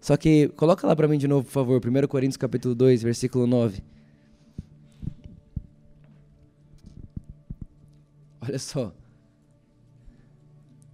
Só 0.00 0.16
que, 0.16 0.48
coloca 0.56 0.86
lá 0.86 0.96
para 0.96 1.06
mim 1.06 1.18
de 1.18 1.28
novo, 1.28 1.44
por 1.44 1.52
favor, 1.52 1.78
1 1.78 2.08
Coríntios 2.08 2.38
capítulo 2.38 2.74
2, 2.74 3.02
versículo 3.02 3.46
9. 3.46 3.82
Olha 8.48 8.58
só. 8.58 8.92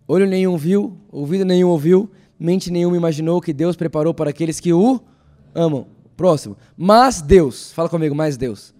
Olho 0.08 0.26
nenhum 0.26 0.56
viu, 0.56 0.98
ouvido 1.10 1.44
nenhum 1.44 1.68
ouviu, 1.68 2.10
mente 2.38 2.70
nenhuma 2.70 2.96
imaginou 2.96 3.40
que 3.40 3.52
Deus 3.52 3.76
preparou 3.76 4.12
para 4.12 4.30
aqueles 4.30 4.60
que 4.60 4.72
o 4.72 5.00
amam. 5.54 5.86
Próximo. 6.16 6.56
Mas 6.76 7.22
Deus. 7.22 7.72
Fala 7.72 7.88
comigo, 7.88 8.14
mais 8.14 8.36
Deus. 8.36 8.74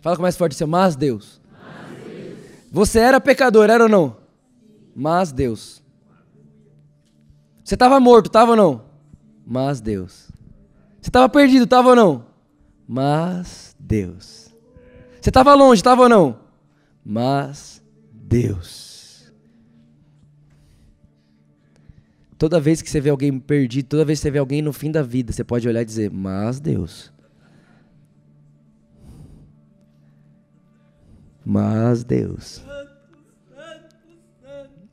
Fala 0.00 0.16
com 0.16 0.22
mais 0.22 0.36
forte 0.36 0.56
seu, 0.56 0.66
mas 0.66 0.96
Deus. 0.96 1.40
mas 1.52 2.04
Deus. 2.04 2.38
Você 2.70 2.98
era 2.98 3.20
pecador, 3.20 3.70
era 3.70 3.84
ou 3.84 3.88
não? 3.88 4.16
Mas 4.94 5.30
Deus. 5.32 5.80
Você 7.64 7.74
estava 7.74 8.00
morto, 8.00 8.26
estava 8.26 8.50
ou 8.50 8.56
não? 8.56 8.84
Mas 9.46 9.80
Deus. 9.80 10.28
Você 11.00 11.08
estava 11.08 11.28
perdido, 11.28 11.64
estava 11.64 11.90
ou 11.90 11.96
não? 11.96 12.26
Mas 12.86 13.76
Deus. 13.78 14.41
Você 15.22 15.30
estava 15.30 15.54
longe, 15.54 15.78
estava 15.78 16.02
ou 16.02 16.08
não? 16.08 16.40
Mas 17.04 17.80
Deus. 18.12 19.32
Toda 22.36 22.58
vez 22.58 22.82
que 22.82 22.90
você 22.90 23.00
vê 23.00 23.08
alguém 23.08 23.38
perdido, 23.38 23.86
toda 23.86 24.04
vez 24.04 24.18
que 24.18 24.24
você 24.24 24.32
vê 24.32 24.40
alguém 24.40 24.60
no 24.60 24.72
fim 24.72 24.90
da 24.90 25.00
vida, 25.00 25.32
você 25.32 25.44
pode 25.44 25.68
olhar 25.68 25.82
e 25.82 25.84
dizer: 25.84 26.10
Mas 26.10 26.58
Deus. 26.58 27.12
Mas 31.44 32.02
Deus. 32.02 32.64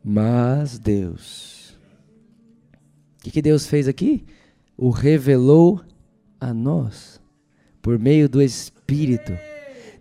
Mas 0.03 0.77
Deus. 0.77 1.75
O 3.17 3.23
que, 3.23 3.31
que 3.31 3.41
Deus 3.41 3.65
fez 3.65 3.87
aqui? 3.87 4.27
O 4.77 4.91
revelou 4.91 5.81
a 6.39 6.53
nós 6.53 7.19
por 7.81 7.97
meio 7.97 8.29
do 8.29 8.39
Espírito. 8.39 9.33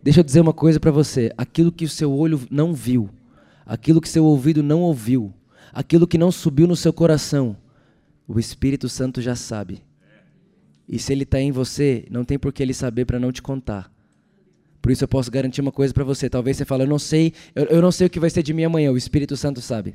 Deixa 0.03 0.21
eu 0.21 0.25
dizer 0.25 0.41
uma 0.41 0.53
coisa 0.53 0.79
para 0.79 0.91
você: 0.91 1.33
aquilo 1.37 1.73
que 1.73 1.85
o 1.85 1.89
seu 1.89 2.13
olho 2.13 2.41
não 2.51 2.73
viu, 2.73 3.11
aquilo 3.67 4.01
que 4.01 4.09
seu 4.09 4.25
ouvido 4.25 4.63
não 4.63 4.81
ouviu, 4.81 5.33
aquilo 5.73 6.07
que 6.07 6.19
não 6.19 6.31
subiu 6.31 6.67
no 6.67 6.77
seu 6.77 6.93
coração, 6.93 7.57
o 8.27 8.39
Espírito 8.39 8.89
Santo 8.89 9.21
já 9.21 9.35
sabe. 9.35 9.83
E 10.89 10.99
se 10.99 11.13
ele 11.13 11.25
está 11.25 11.39
em 11.41 11.53
você, 11.53 12.07
não 12.11 12.25
tem 12.25 12.39
por 12.39 12.53
que 12.53 12.63
ele 12.63 12.73
saber 12.73 13.05
para 13.05 13.21
não 13.21 13.31
te 13.31 13.43
contar. 13.43 13.93
Por 14.81 14.91
isso 14.91 15.05
eu 15.05 15.09
posso 15.09 15.31
garantir 15.31 15.61
uma 15.61 15.73
coisa 15.73 15.93
para 15.93 16.05
você. 16.05 16.31
Talvez 16.31 16.57
você 16.57 16.65
fale, 16.65 16.85
eu 16.85 16.87
não 16.87 16.99
sei, 16.99 17.35
eu, 17.55 17.65
eu 17.65 17.83
não 17.83 17.93
sei 17.93 18.07
o 18.07 18.11
que 18.11 18.19
vai 18.19 18.31
ser 18.31 18.43
de 18.43 18.55
mim 18.55 18.65
amanhã. 18.65 18.91
O 18.91 18.97
Espírito 18.97 19.37
Santo 19.37 19.61
sabe. 19.61 19.95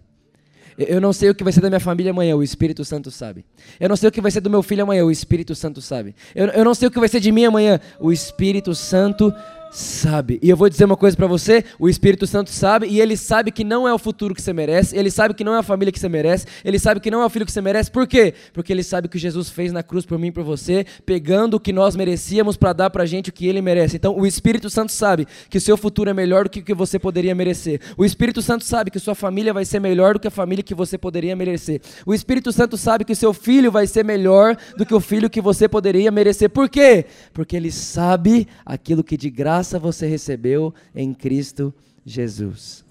Eu 0.77 0.99
não 0.99 1.13
sei 1.13 1.29
o 1.29 1.35
que 1.35 1.43
vai 1.43 1.53
ser 1.53 1.61
da 1.61 1.69
minha 1.69 1.79
família 1.79 2.11
amanhã, 2.11 2.35
o 2.35 2.43
Espírito 2.43 2.83
Santo 2.83 3.11
sabe. 3.11 3.45
Eu 3.79 3.89
não 3.89 3.95
sei 3.95 4.09
o 4.09 4.11
que 4.11 4.21
vai 4.21 4.31
ser 4.31 4.41
do 4.41 4.49
meu 4.49 4.63
filho 4.63 4.83
amanhã, 4.83 5.03
o 5.05 5.11
Espírito 5.11 5.53
Santo 5.53 5.81
sabe. 5.81 6.15
Eu, 6.33 6.47
eu 6.47 6.65
não 6.65 6.73
sei 6.73 6.87
o 6.87 6.91
que 6.91 6.99
vai 6.99 7.07
ser 7.07 7.19
de 7.19 7.31
mim 7.31 7.45
amanhã, 7.45 7.79
o 7.99 8.11
Espírito 8.11 8.73
Santo 8.73 9.33
sabe. 9.73 10.39
E 10.41 10.49
eu 10.49 10.55
vou 10.55 10.69
dizer 10.69 10.85
uma 10.85 10.95
coisa 10.95 11.17
para 11.17 11.25
você: 11.25 11.65
o 11.79 11.89
Espírito 11.89 12.27
Santo 12.27 12.51
sabe, 12.51 12.87
e 12.87 13.01
ele 13.01 13.17
sabe 13.17 13.51
que 13.51 13.63
não 13.63 13.87
é 13.87 13.93
o 13.93 13.97
futuro 13.97 14.35
que 14.35 14.41
você 14.41 14.53
merece, 14.53 14.95
ele 14.95 15.09
sabe 15.09 15.33
que 15.33 15.43
não 15.43 15.55
é 15.55 15.59
a 15.59 15.63
família 15.63 15.91
que 15.91 15.99
você 15.99 16.07
merece, 16.07 16.45
ele 16.63 16.77
sabe 16.77 16.99
que 16.99 17.09
não 17.09 17.21
é 17.21 17.25
o 17.25 17.29
filho 17.29 17.45
que 17.45 17.51
você 17.51 17.61
merece. 17.61 17.89
Por 17.89 18.05
quê? 18.05 18.33
Porque 18.53 18.71
ele 18.71 18.83
sabe 18.83 19.07
que 19.07 19.17
Jesus 19.17 19.49
fez 19.49 19.71
na 19.71 19.81
cruz 19.81 20.05
por 20.05 20.19
mim 20.19 20.27
e 20.27 20.31
por 20.31 20.43
você, 20.43 20.85
pegando 21.05 21.55
o 21.55 21.59
que 21.59 21.73
nós 21.73 21.95
merecíamos 21.95 22.55
para 22.55 22.71
dar 22.73 22.89
pra 22.91 23.05
gente 23.05 23.29
o 23.29 23.33
que 23.33 23.47
ele 23.47 23.61
merece. 23.61 23.95
Então, 23.95 24.15
o 24.17 24.25
Espírito 24.27 24.69
Santo 24.69 24.91
sabe 24.91 25.27
que 25.49 25.57
o 25.57 25.61
seu 25.61 25.75
futuro 25.75 26.09
é 26.09 26.13
melhor 26.13 26.43
do 26.43 26.49
que 26.49 26.59
o 26.59 26.63
que 26.63 26.73
você 26.73 26.99
poderia 26.99 27.33
merecer. 27.33 27.79
O 27.97 28.05
Espírito 28.05 28.41
Santo 28.41 28.63
sabe 28.63 28.91
que 28.91 28.99
sua 28.99 29.15
família 29.15 29.53
vai 29.53 29.65
ser 29.65 29.79
melhor 29.79 30.13
do 30.13 30.19
que 30.19 30.27
a 30.27 30.31
família 30.31 30.63
que 30.63 30.75
você 30.75 30.97
poderia 30.97 31.35
merecer. 31.35 31.81
O 32.05 32.13
Espírito 32.13 32.51
Santo 32.51 32.77
sabe 32.77 33.03
que 33.03 33.13
o 33.13 33.15
seu 33.15 33.33
filho 33.33 33.71
vai 33.71 33.87
ser 33.87 34.05
melhor 34.05 34.55
do 34.77 34.85
que 34.85 34.93
o 34.93 34.99
filho 34.99 35.29
que 35.29 35.41
você 35.41 35.67
poderia 35.67 36.11
merecer. 36.11 36.49
Por 36.49 36.69
quê? 36.69 37.05
Porque 37.33 37.55
ele 37.55 37.71
sabe 37.71 38.47
aquilo 38.65 39.03
que 39.03 39.17
de 39.17 39.29
graça 39.29 39.62
graça 39.63 39.79
você 39.79 40.05
recebeu 40.05 40.73
em 40.93 41.13
Cristo 41.13 41.73
Jesus. 42.05 42.83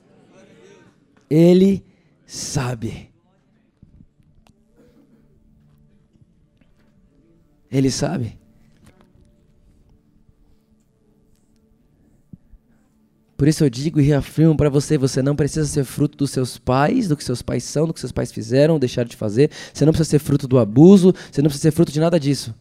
Ele 1.29 1.85
sabe. 2.25 3.11
Ele 7.71 7.91
sabe. 7.91 8.39
Por 13.37 13.49
isso 13.49 13.65
eu 13.65 13.69
digo 13.69 14.01
e 14.01 14.05
reafirmo 14.05 14.57
para 14.57 14.71
você: 14.71 14.97
você 14.97 15.21
não 15.21 15.37
precisa 15.37 15.67
ser 15.67 15.85
fruto 15.85 16.17
dos 16.17 16.31
seus 16.31 16.57
pais, 16.57 17.09
do 17.09 17.17
que 17.17 17.25
seus 17.25 17.43
pais 17.43 17.65
são, 17.65 17.87
do 17.87 17.93
que 17.93 18.01
seus 18.01 18.13
pais 18.13 18.33
fizeram, 18.33 18.79
deixaram 18.79 19.09
de 19.09 19.17
fazer. 19.17 19.51
Você 19.75 19.85
não 19.85 19.93
precisa 19.93 20.11
ser 20.11 20.19
fruto 20.21 20.49
do 20.49 20.59
abuso, 20.59 21.13
você 21.31 21.43
não 21.43 21.49
precisa 21.49 21.71
ser 21.71 21.73
fruto 21.73 21.93
de 21.93 22.01
nada 22.01 22.19
disso. 22.19 22.55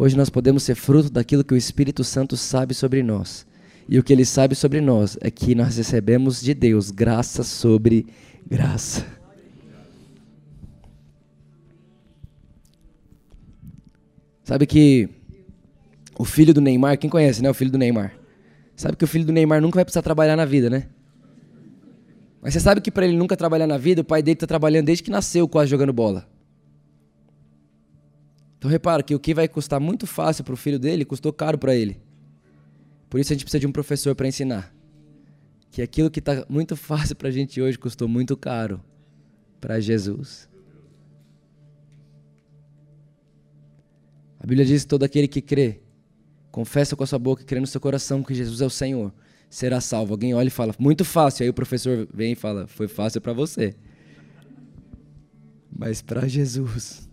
Hoje 0.00 0.16
nós 0.16 0.30
podemos 0.30 0.62
ser 0.62 0.76
fruto 0.76 1.10
daquilo 1.10 1.42
que 1.42 1.52
o 1.52 1.56
Espírito 1.56 2.04
Santo 2.04 2.36
sabe 2.36 2.72
sobre 2.72 3.02
nós. 3.02 3.44
E 3.88 3.98
o 3.98 4.02
que 4.04 4.12
ele 4.12 4.24
sabe 4.24 4.54
sobre 4.54 4.80
nós 4.80 5.18
é 5.20 5.28
que 5.28 5.56
nós 5.56 5.76
recebemos 5.76 6.40
de 6.40 6.54
Deus 6.54 6.92
graça 6.92 7.42
sobre 7.42 8.06
graça. 8.48 9.04
Sabe 14.44 14.66
que 14.68 15.08
o 16.16 16.24
filho 16.24 16.54
do 16.54 16.60
Neymar, 16.60 16.96
quem 16.96 17.10
conhece, 17.10 17.42
né? 17.42 17.50
O 17.50 17.54
filho 17.54 17.72
do 17.72 17.78
Neymar. 17.78 18.14
Sabe 18.76 18.96
que 18.96 19.04
o 19.04 19.08
filho 19.08 19.24
do 19.24 19.32
Neymar 19.32 19.60
nunca 19.60 19.78
vai 19.78 19.84
precisar 19.84 20.02
trabalhar 20.02 20.36
na 20.36 20.44
vida, 20.44 20.70
né? 20.70 20.86
Mas 22.40 22.54
você 22.54 22.60
sabe 22.60 22.80
que 22.80 22.92
para 22.92 23.04
ele 23.04 23.16
nunca 23.16 23.36
trabalhar 23.36 23.66
na 23.66 23.76
vida, 23.76 24.02
o 24.02 24.04
pai 24.04 24.22
dele 24.22 24.34
está 24.34 24.46
trabalhando 24.46 24.86
desde 24.86 25.02
que 25.02 25.10
nasceu 25.10 25.48
quase 25.48 25.68
jogando 25.68 25.92
bola. 25.92 26.37
Então 28.58 28.70
repara 28.70 29.02
que 29.02 29.14
o 29.14 29.20
que 29.20 29.32
vai 29.32 29.46
custar 29.48 29.80
muito 29.80 30.06
fácil 30.06 30.42
para 30.44 30.52
o 30.52 30.56
filho 30.56 30.78
dele, 30.78 31.04
custou 31.04 31.32
caro 31.32 31.56
para 31.56 31.74
ele. 31.74 32.00
Por 33.08 33.20
isso 33.20 33.32
a 33.32 33.34
gente 33.34 33.44
precisa 33.44 33.60
de 33.60 33.66
um 33.66 33.72
professor 33.72 34.14
para 34.14 34.28
ensinar. 34.28 34.74
que 35.70 35.82
aquilo 35.82 36.10
que 36.10 36.18
está 36.18 36.44
muito 36.48 36.76
fácil 36.76 37.14
para 37.14 37.28
a 37.28 37.30
gente 37.30 37.60
hoje 37.60 37.78
custou 37.78 38.08
muito 38.08 38.36
caro 38.36 38.82
para 39.60 39.80
Jesus. 39.80 40.48
A 44.40 44.46
Bíblia 44.46 44.64
diz 44.64 44.82
que 44.82 44.88
todo 44.88 45.02
aquele 45.04 45.28
que 45.28 45.40
crê, 45.40 45.80
confessa 46.50 46.96
com 46.96 47.04
a 47.04 47.06
sua 47.06 47.18
boca 47.18 47.42
e 47.42 47.44
crê 47.44 47.60
no 47.60 47.66
seu 47.66 47.80
coração 47.80 48.22
que 48.22 48.34
Jesus 48.34 48.60
é 48.60 48.66
o 48.66 48.70
Senhor, 48.70 49.12
será 49.50 49.80
salvo. 49.80 50.14
Alguém 50.14 50.34
olha 50.34 50.48
e 50.48 50.50
fala, 50.50 50.74
muito 50.78 51.04
fácil. 51.04 51.44
Aí 51.44 51.50
o 51.50 51.54
professor 51.54 52.08
vem 52.12 52.32
e 52.32 52.36
fala, 52.36 52.66
foi 52.66 52.88
fácil 52.88 53.20
para 53.20 53.32
você. 53.32 53.74
Mas 55.70 56.00
para 56.00 56.26
Jesus, 56.26 57.07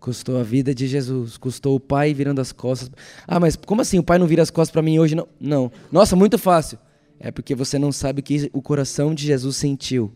custou 0.00 0.40
a 0.40 0.42
vida 0.42 0.74
de 0.74 0.88
Jesus, 0.88 1.36
custou 1.36 1.76
o 1.76 1.80
pai 1.80 2.14
virando 2.14 2.40
as 2.40 2.50
costas. 2.50 2.90
Ah, 3.28 3.38
mas 3.38 3.54
como 3.54 3.82
assim 3.82 3.98
o 3.98 4.02
pai 4.02 4.18
não 4.18 4.26
vira 4.26 4.42
as 4.42 4.50
costas 4.50 4.72
para 4.72 4.82
mim 4.82 4.98
hoje? 4.98 5.14
Não. 5.14 5.28
não. 5.38 5.70
Nossa, 5.92 6.16
muito 6.16 6.38
fácil. 6.38 6.78
É 7.20 7.30
porque 7.30 7.54
você 7.54 7.78
não 7.78 7.92
sabe 7.92 8.20
o 8.20 8.22
que 8.22 8.50
o 8.54 8.62
coração 8.62 9.14
de 9.14 9.26
Jesus 9.26 9.56
sentiu 9.56 10.10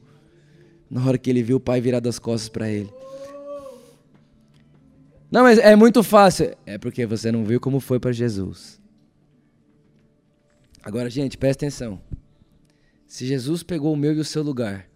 na 0.90 1.04
hora 1.06 1.18
que 1.18 1.28
ele 1.28 1.42
viu 1.42 1.58
o 1.58 1.60
pai 1.60 1.80
virar 1.80 2.06
as 2.08 2.18
costas 2.18 2.48
para 2.48 2.68
ele. 2.70 2.90
Não, 5.30 5.42
mas 5.42 5.58
é 5.58 5.76
muito 5.76 6.02
fácil. 6.02 6.56
É 6.64 6.78
porque 6.78 7.04
você 7.04 7.30
não 7.30 7.44
viu 7.44 7.60
como 7.60 7.78
foi 7.78 8.00
para 8.00 8.12
Jesus. 8.12 8.80
Agora, 10.82 11.10
gente, 11.10 11.36
presta 11.36 11.66
atenção. 11.66 12.00
Se 13.06 13.26
Jesus 13.26 13.62
pegou 13.62 13.92
o 13.92 13.96
meu 13.96 14.14
e 14.14 14.20
o 14.20 14.24
seu 14.24 14.42
lugar, 14.42 14.86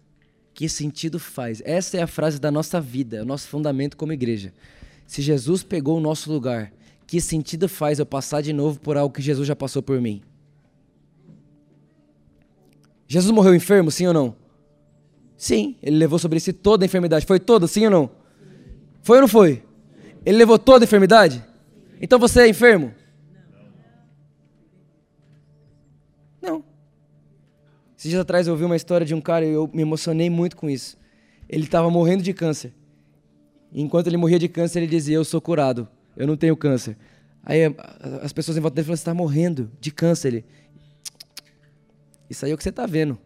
que 0.53 0.67
sentido 0.67 1.19
faz? 1.19 1.61
Essa 1.63 1.97
é 1.97 2.01
a 2.01 2.07
frase 2.07 2.39
da 2.39 2.49
nossa 2.49 2.81
vida, 2.81 3.17
é 3.17 3.21
o 3.21 3.25
nosso 3.25 3.47
fundamento 3.47 3.95
como 3.95 4.13
igreja. 4.13 4.53
Se 5.09 5.23
Jesus 5.23 5.63
pegou 5.63 5.97
o 5.97 5.99
nosso 5.99 6.31
lugar, 6.31 6.71
que 7.07 7.19
sentido 7.19 7.67
faz 7.67 7.97
eu 7.97 8.05
passar 8.05 8.41
de 8.41 8.53
novo 8.53 8.79
por 8.79 8.95
algo 8.95 9.11
que 9.11 9.23
Jesus 9.23 9.47
já 9.47 9.55
passou 9.55 9.81
por 9.81 9.99
mim? 9.99 10.21
Jesus 13.07 13.33
morreu 13.33 13.55
enfermo, 13.55 13.89
sim 13.89 14.05
ou 14.05 14.13
não? 14.13 14.35
Sim, 15.35 15.75
ele 15.81 15.97
levou 15.97 16.19
sobre 16.19 16.39
si 16.39 16.53
toda 16.53 16.85
a 16.85 16.85
enfermidade. 16.85 17.25
Foi 17.25 17.39
toda, 17.39 17.65
sim 17.65 17.85
ou 17.85 17.89
não? 17.89 18.11
Foi 19.01 19.17
ou 19.17 19.21
não 19.21 19.27
foi? 19.27 19.63
Ele 20.23 20.37
levou 20.37 20.59
toda 20.59 20.83
a 20.83 20.87
enfermidade? 20.87 21.43
Então 21.99 22.19
você 22.19 22.41
é 22.41 22.47
enfermo? 22.47 22.93
Não. 26.39 26.63
Esses 27.97 28.11
dias 28.11 28.21
atrás 28.21 28.45
eu 28.45 28.53
ouvi 28.53 28.63
uma 28.63 28.75
história 28.75 29.07
de 29.07 29.15
um 29.15 29.21
cara 29.21 29.43
e 29.43 29.49
eu 29.49 29.67
me 29.73 29.81
emocionei 29.81 30.29
muito 30.29 30.55
com 30.55 30.69
isso. 30.69 30.99
Ele 31.49 31.63
estava 31.63 31.89
morrendo 31.89 32.21
de 32.21 32.31
câncer. 32.31 32.77
Enquanto 33.73 34.07
ele 34.07 34.17
morria 34.17 34.39
de 34.39 34.47
câncer, 34.47 34.79
ele 34.79 34.87
dizia: 34.87 35.15
Eu 35.15 35.25
sou 35.25 35.39
curado, 35.39 35.87
eu 36.15 36.25
não 36.25 36.35
tenho 36.35 36.55
câncer. 36.55 36.97
Aí 37.43 37.61
as 38.21 38.33
pessoas 38.33 38.57
em 38.57 38.61
volta 38.61 38.75
dele 38.75 38.85
falaram: 38.85 38.97
Você 38.97 39.01
está 39.01 39.13
morrendo 39.13 39.71
de 39.79 39.91
câncer. 39.91 40.27
Ele, 40.29 40.45
Isso 42.29 42.45
aí 42.45 42.51
é 42.51 42.55
o 42.55 42.57
que 42.57 42.63
você 42.63 42.69
está 42.69 42.85
vendo. 42.85 43.17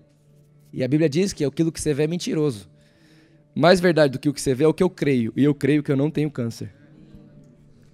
E 0.71 0.83
a 0.83 0.87
Bíblia 0.87 1.09
diz 1.09 1.33
que 1.33 1.45
aquilo 1.45 1.71
que 1.71 1.79
você 1.79 1.93
vê 1.93 2.03
é 2.03 2.07
mentiroso. 2.07 2.69
Mais 3.55 3.79
verdade 3.79 4.13
do 4.13 4.19
que 4.19 4.27
o 4.27 4.33
que 4.33 4.41
você 4.41 4.55
vê 4.55 4.63
é 4.63 4.67
o 4.67 4.73
que 4.73 4.81
eu 4.81 4.89
creio. 4.89 5.31
E 5.35 5.43
eu 5.43 5.53
creio 5.53 5.83
que 5.83 5.91
eu 5.91 5.95
não 5.95 6.09
tenho 6.09 6.31
câncer. 6.31 6.73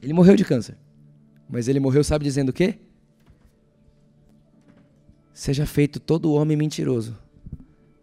Ele 0.02 0.14
morreu 0.14 0.36
de 0.36 0.46
câncer. 0.46 0.78
Mas 1.50 1.68
ele 1.68 1.80
morreu, 1.80 2.04
sabe, 2.04 2.24
dizendo 2.24 2.50
o 2.50 2.54
quê? 2.54 2.76
Seja 5.34 5.66
feito 5.66 6.00
todo 6.00 6.34
homem 6.34 6.58
mentiroso, 6.58 7.18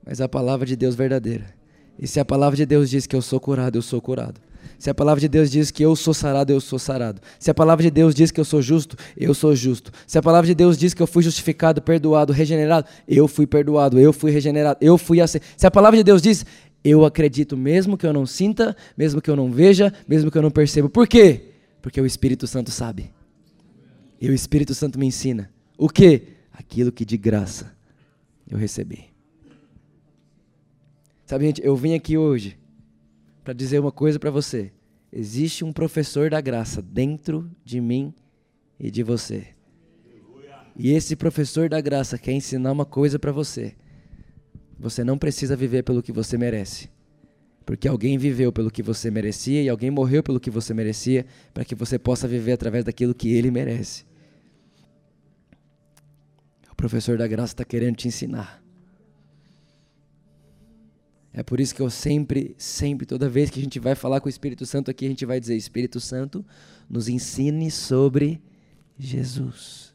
mas 0.05 0.23
a 0.23 0.29
palavra 0.29 0.67
de 0.67 0.75
Deus 0.75 0.95
verdadeira. 0.95 1.55
E 1.99 2.07
se 2.07 2.21
a 2.21 2.25
palavra 2.25 2.57
de 2.57 2.67
Deus 2.67 2.91
diz 2.91 3.07
que 3.07 3.17
eu 3.17 3.23
sou 3.23 3.41
curado, 3.41 3.77
eu 3.77 3.83
sou 3.83 4.01
curado. 4.01 4.41
Se 4.79 4.91
a 4.91 4.95
palavra 4.95 5.21
de 5.21 5.29
Deus 5.29 5.51
diz 5.51 5.71
que 5.71 5.85
eu 5.85 5.97
sou 5.97 6.13
sarado, 6.13 6.53
eu 6.53 6.61
sou 6.61 6.79
sarado. 6.79 7.21
Se 7.39 7.51
a 7.51 7.55
palavra 7.55 7.83
de 7.83 7.91
Deus 7.91 8.15
diz 8.15 8.31
que 8.31 8.39
eu 8.39 8.45
sou 8.45 8.61
justo, 8.61 8.97
eu 9.17 9.33
sou 9.33 9.55
justo. 9.57 9.91
Se 10.07 10.19
a 10.19 10.23
palavra 10.23 10.47
de 10.47 10.55
Deus 10.55 10.77
diz 10.77 10.93
que 10.93 11.03
eu 11.03 11.07
fui 11.07 11.23
justificado, 11.23 11.81
perdoado, 11.81 12.33
regenerado, 12.33 12.87
eu 13.09 13.27
fui 13.27 13.47
perdoado, 13.47 13.99
eu 13.99 14.13
fui 14.13 14.31
regenerado, 14.31 14.79
eu 14.83 14.99
fui 14.99 15.21
aceito. 15.21 15.47
Se 15.57 15.67
a 15.67 15.71
palavra 15.71 15.97
de 15.97 16.05
Deus 16.05 16.21
diz, 16.21 16.45
eu 16.85 17.05
acredito 17.05 17.57
mesmo 17.57 17.97
que 17.97 18.07
eu 18.07 18.13
não 18.13 18.27
sinta, 18.27 18.77
mesmo 18.97 19.23
que 19.23 19.31
eu 19.31 19.37
não 19.37 19.51
veja, 19.51 19.93
mesmo 20.07 20.31
que 20.31 20.37
eu 20.37 20.43
não 20.43 20.51
perceba. 20.51 20.89
Por 20.89 21.07
quê? 21.07 21.53
Porque 21.81 22.01
o 22.01 22.07
Espírito 22.07 22.47
Santo 22.47 22.71
sabe. 22.71 23.11
E 24.21 24.29
o 24.29 24.35
Espírito 24.35 24.75
Santo 24.75 24.99
me 24.99 25.07
ensina. 25.07 25.51
O 25.79 25.89
quê? 25.89 26.37
aquilo 26.57 26.91
que 26.91 27.05
de 27.05 27.17
graça 27.17 27.73
eu 28.49 28.59
recebi. 28.59 29.05
Sabe, 31.27 31.47
gente, 31.47 31.61
eu 31.65 31.75
vim 31.75 31.93
aqui 31.93 32.17
hoje 32.17 32.57
para 33.43 33.53
dizer 33.53 33.81
uma 33.81 33.91
coisa 33.91 34.17
para 34.17 34.31
você. 34.31 34.73
Existe 35.13 35.65
um 35.65 35.73
professor 35.73 36.31
da 36.31 36.41
graça 36.41 36.81
dentro 36.81 37.51
de 37.65 37.81
mim 37.81 38.15
e 38.79 38.93
de 38.93 39.03
você. 39.03 39.49
E 40.77 40.93
esse 40.93 41.17
professor 41.17 41.69
da 41.69 41.81
graça 41.81 42.17
quer 42.17 42.33
ensinar 42.33 42.71
uma 42.71 42.85
coisa 42.85 43.19
para 43.19 43.33
você. 43.33 43.75
Você 44.79 45.03
não 45.03 45.19
precisa 45.19 45.57
viver 45.57 45.83
pelo 45.83 46.03
que 46.03 46.13
você 46.13 46.39
merece. 46.39 46.91
Porque 47.65 47.89
alguém 47.89 48.17
viveu 48.17 48.53
pelo 48.53 48.71
que 48.71 48.83
você 48.83 49.11
merecia 49.11 49.63
e 49.63 49.69
alguém 49.69 49.91
morreu 49.91 50.23
pelo 50.23 50.39
que 50.39 50.51
você 50.51 50.73
merecia, 50.73 51.27
para 51.53 51.65
que 51.65 51.75
você 51.75 51.99
possa 51.99 52.29
viver 52.29 52.53
através 52.53 52.85
daquilo 52.85 53.15
que 53.15 53.33
ele 53.33 53.51
merece. 53.51 54.05
O 56.71 56.77
professor 56.77 57.19
da 57.19 57.27
graça 57.27 57.55
está 57.55 57.65
querendo 57.65 57.97
te 57.97 58.07
ensinar. 58.07 58.66
É 61.37 61.43
por 61.43 61.61
isso 61.61 61.75
que 61.75 61.83
eu 61.83 61.91
sempre, 61.91 62.55
sempre, 62.57 63.05
toda 63.05 63.29
vez 63.29 63.51
que 63.51 63.61
a 63.61 63.63
gente 63.63 63.79
vai 63.79 63.95
falar 63.95 64.23
com 64.23 64.27
o 64.27 64.31
Espírito 64.31 64.65
Santo 64.65 64.91
aqui, 64.91 65.05
a 65.05 65.09
gente 65.11 65.27
vai 65.27 65.39
dizer: 65.39 65.55
Espírito 65.55 66.01
Santo, 66.01 66.43
nos 66.89 67.09
ensine 67.11 67.71
sobre 67.71 68.43
Jesus. 68.99 69.95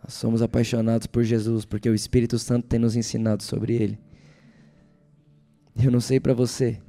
Nós 0.00 0.14
somos 0.14 0.42
apaixonados 0.42 1.08
por 1.08 1.24
Jesus, 1.24 1.64
porque 1.64 1.90
o 1.90 1.94
Espírito 1.94 2.38
Santo 2.38 2.68
tem 2.68 2.78
nos 2.78 2.94
ensinado 2.94 3.42
sobre 3.42 3.74
Ele. 3.74 3.98
Eu 5.82 5.90
não 5.90 6.00
sei 6.00 6.20
para 6.20 6.34
você, 6.34 6.80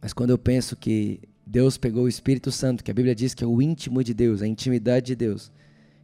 mas 0.00 0.14
quando 0.14 0.30
eu 0.30 0.38
penso 0.38 0.76
que 0.76 1.20
Deus 1.46 1.76
pegou 1.76 2.04
o 2.04 2.08
Espírito 2.08 2.50
Santo, 2.50 2.82
que 2.82 2.90
a 2.90 2.94
Bíblia 2.94 3.14
diz 3.14 3.34
que 3.34 3.44
é 3.44 3.46
o 3.46 3.60
íntimo 3.60 4.02
de 4.02 4.14
Deus, 4.14 4.40
a 4.40 4.46
intimidade 4.46 5.08
de 5.08 5.16
Deus, 5.16 5.52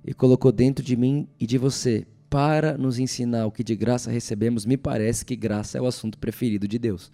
e 0.04 0.12
colocou 0.12 0.52
dentro 0.52 0.84
de 0.84 0.96
mim 0.98 1.26
e 1.40 1.46
de 1.46 1.56
você 1.56 2.06
para 2.36 2.76
nos 2.76 2.98
ensinar 2.98 3.46
o 3.46 3.50
que 3.50 3.64
de 3.64 3.74
graça 3.74 4.10
recebemos. 4.10 4.66
Me 4.66 4.76
parece 4.76 5.24
que 5.24 5.34
graça 5.34 5.78
é 5.78 5.80
o 5.80 5.86
assunto 5.86 6.18
preferido 6.18 6.68
de 6.68 6.78
Deus. 6.78 7.10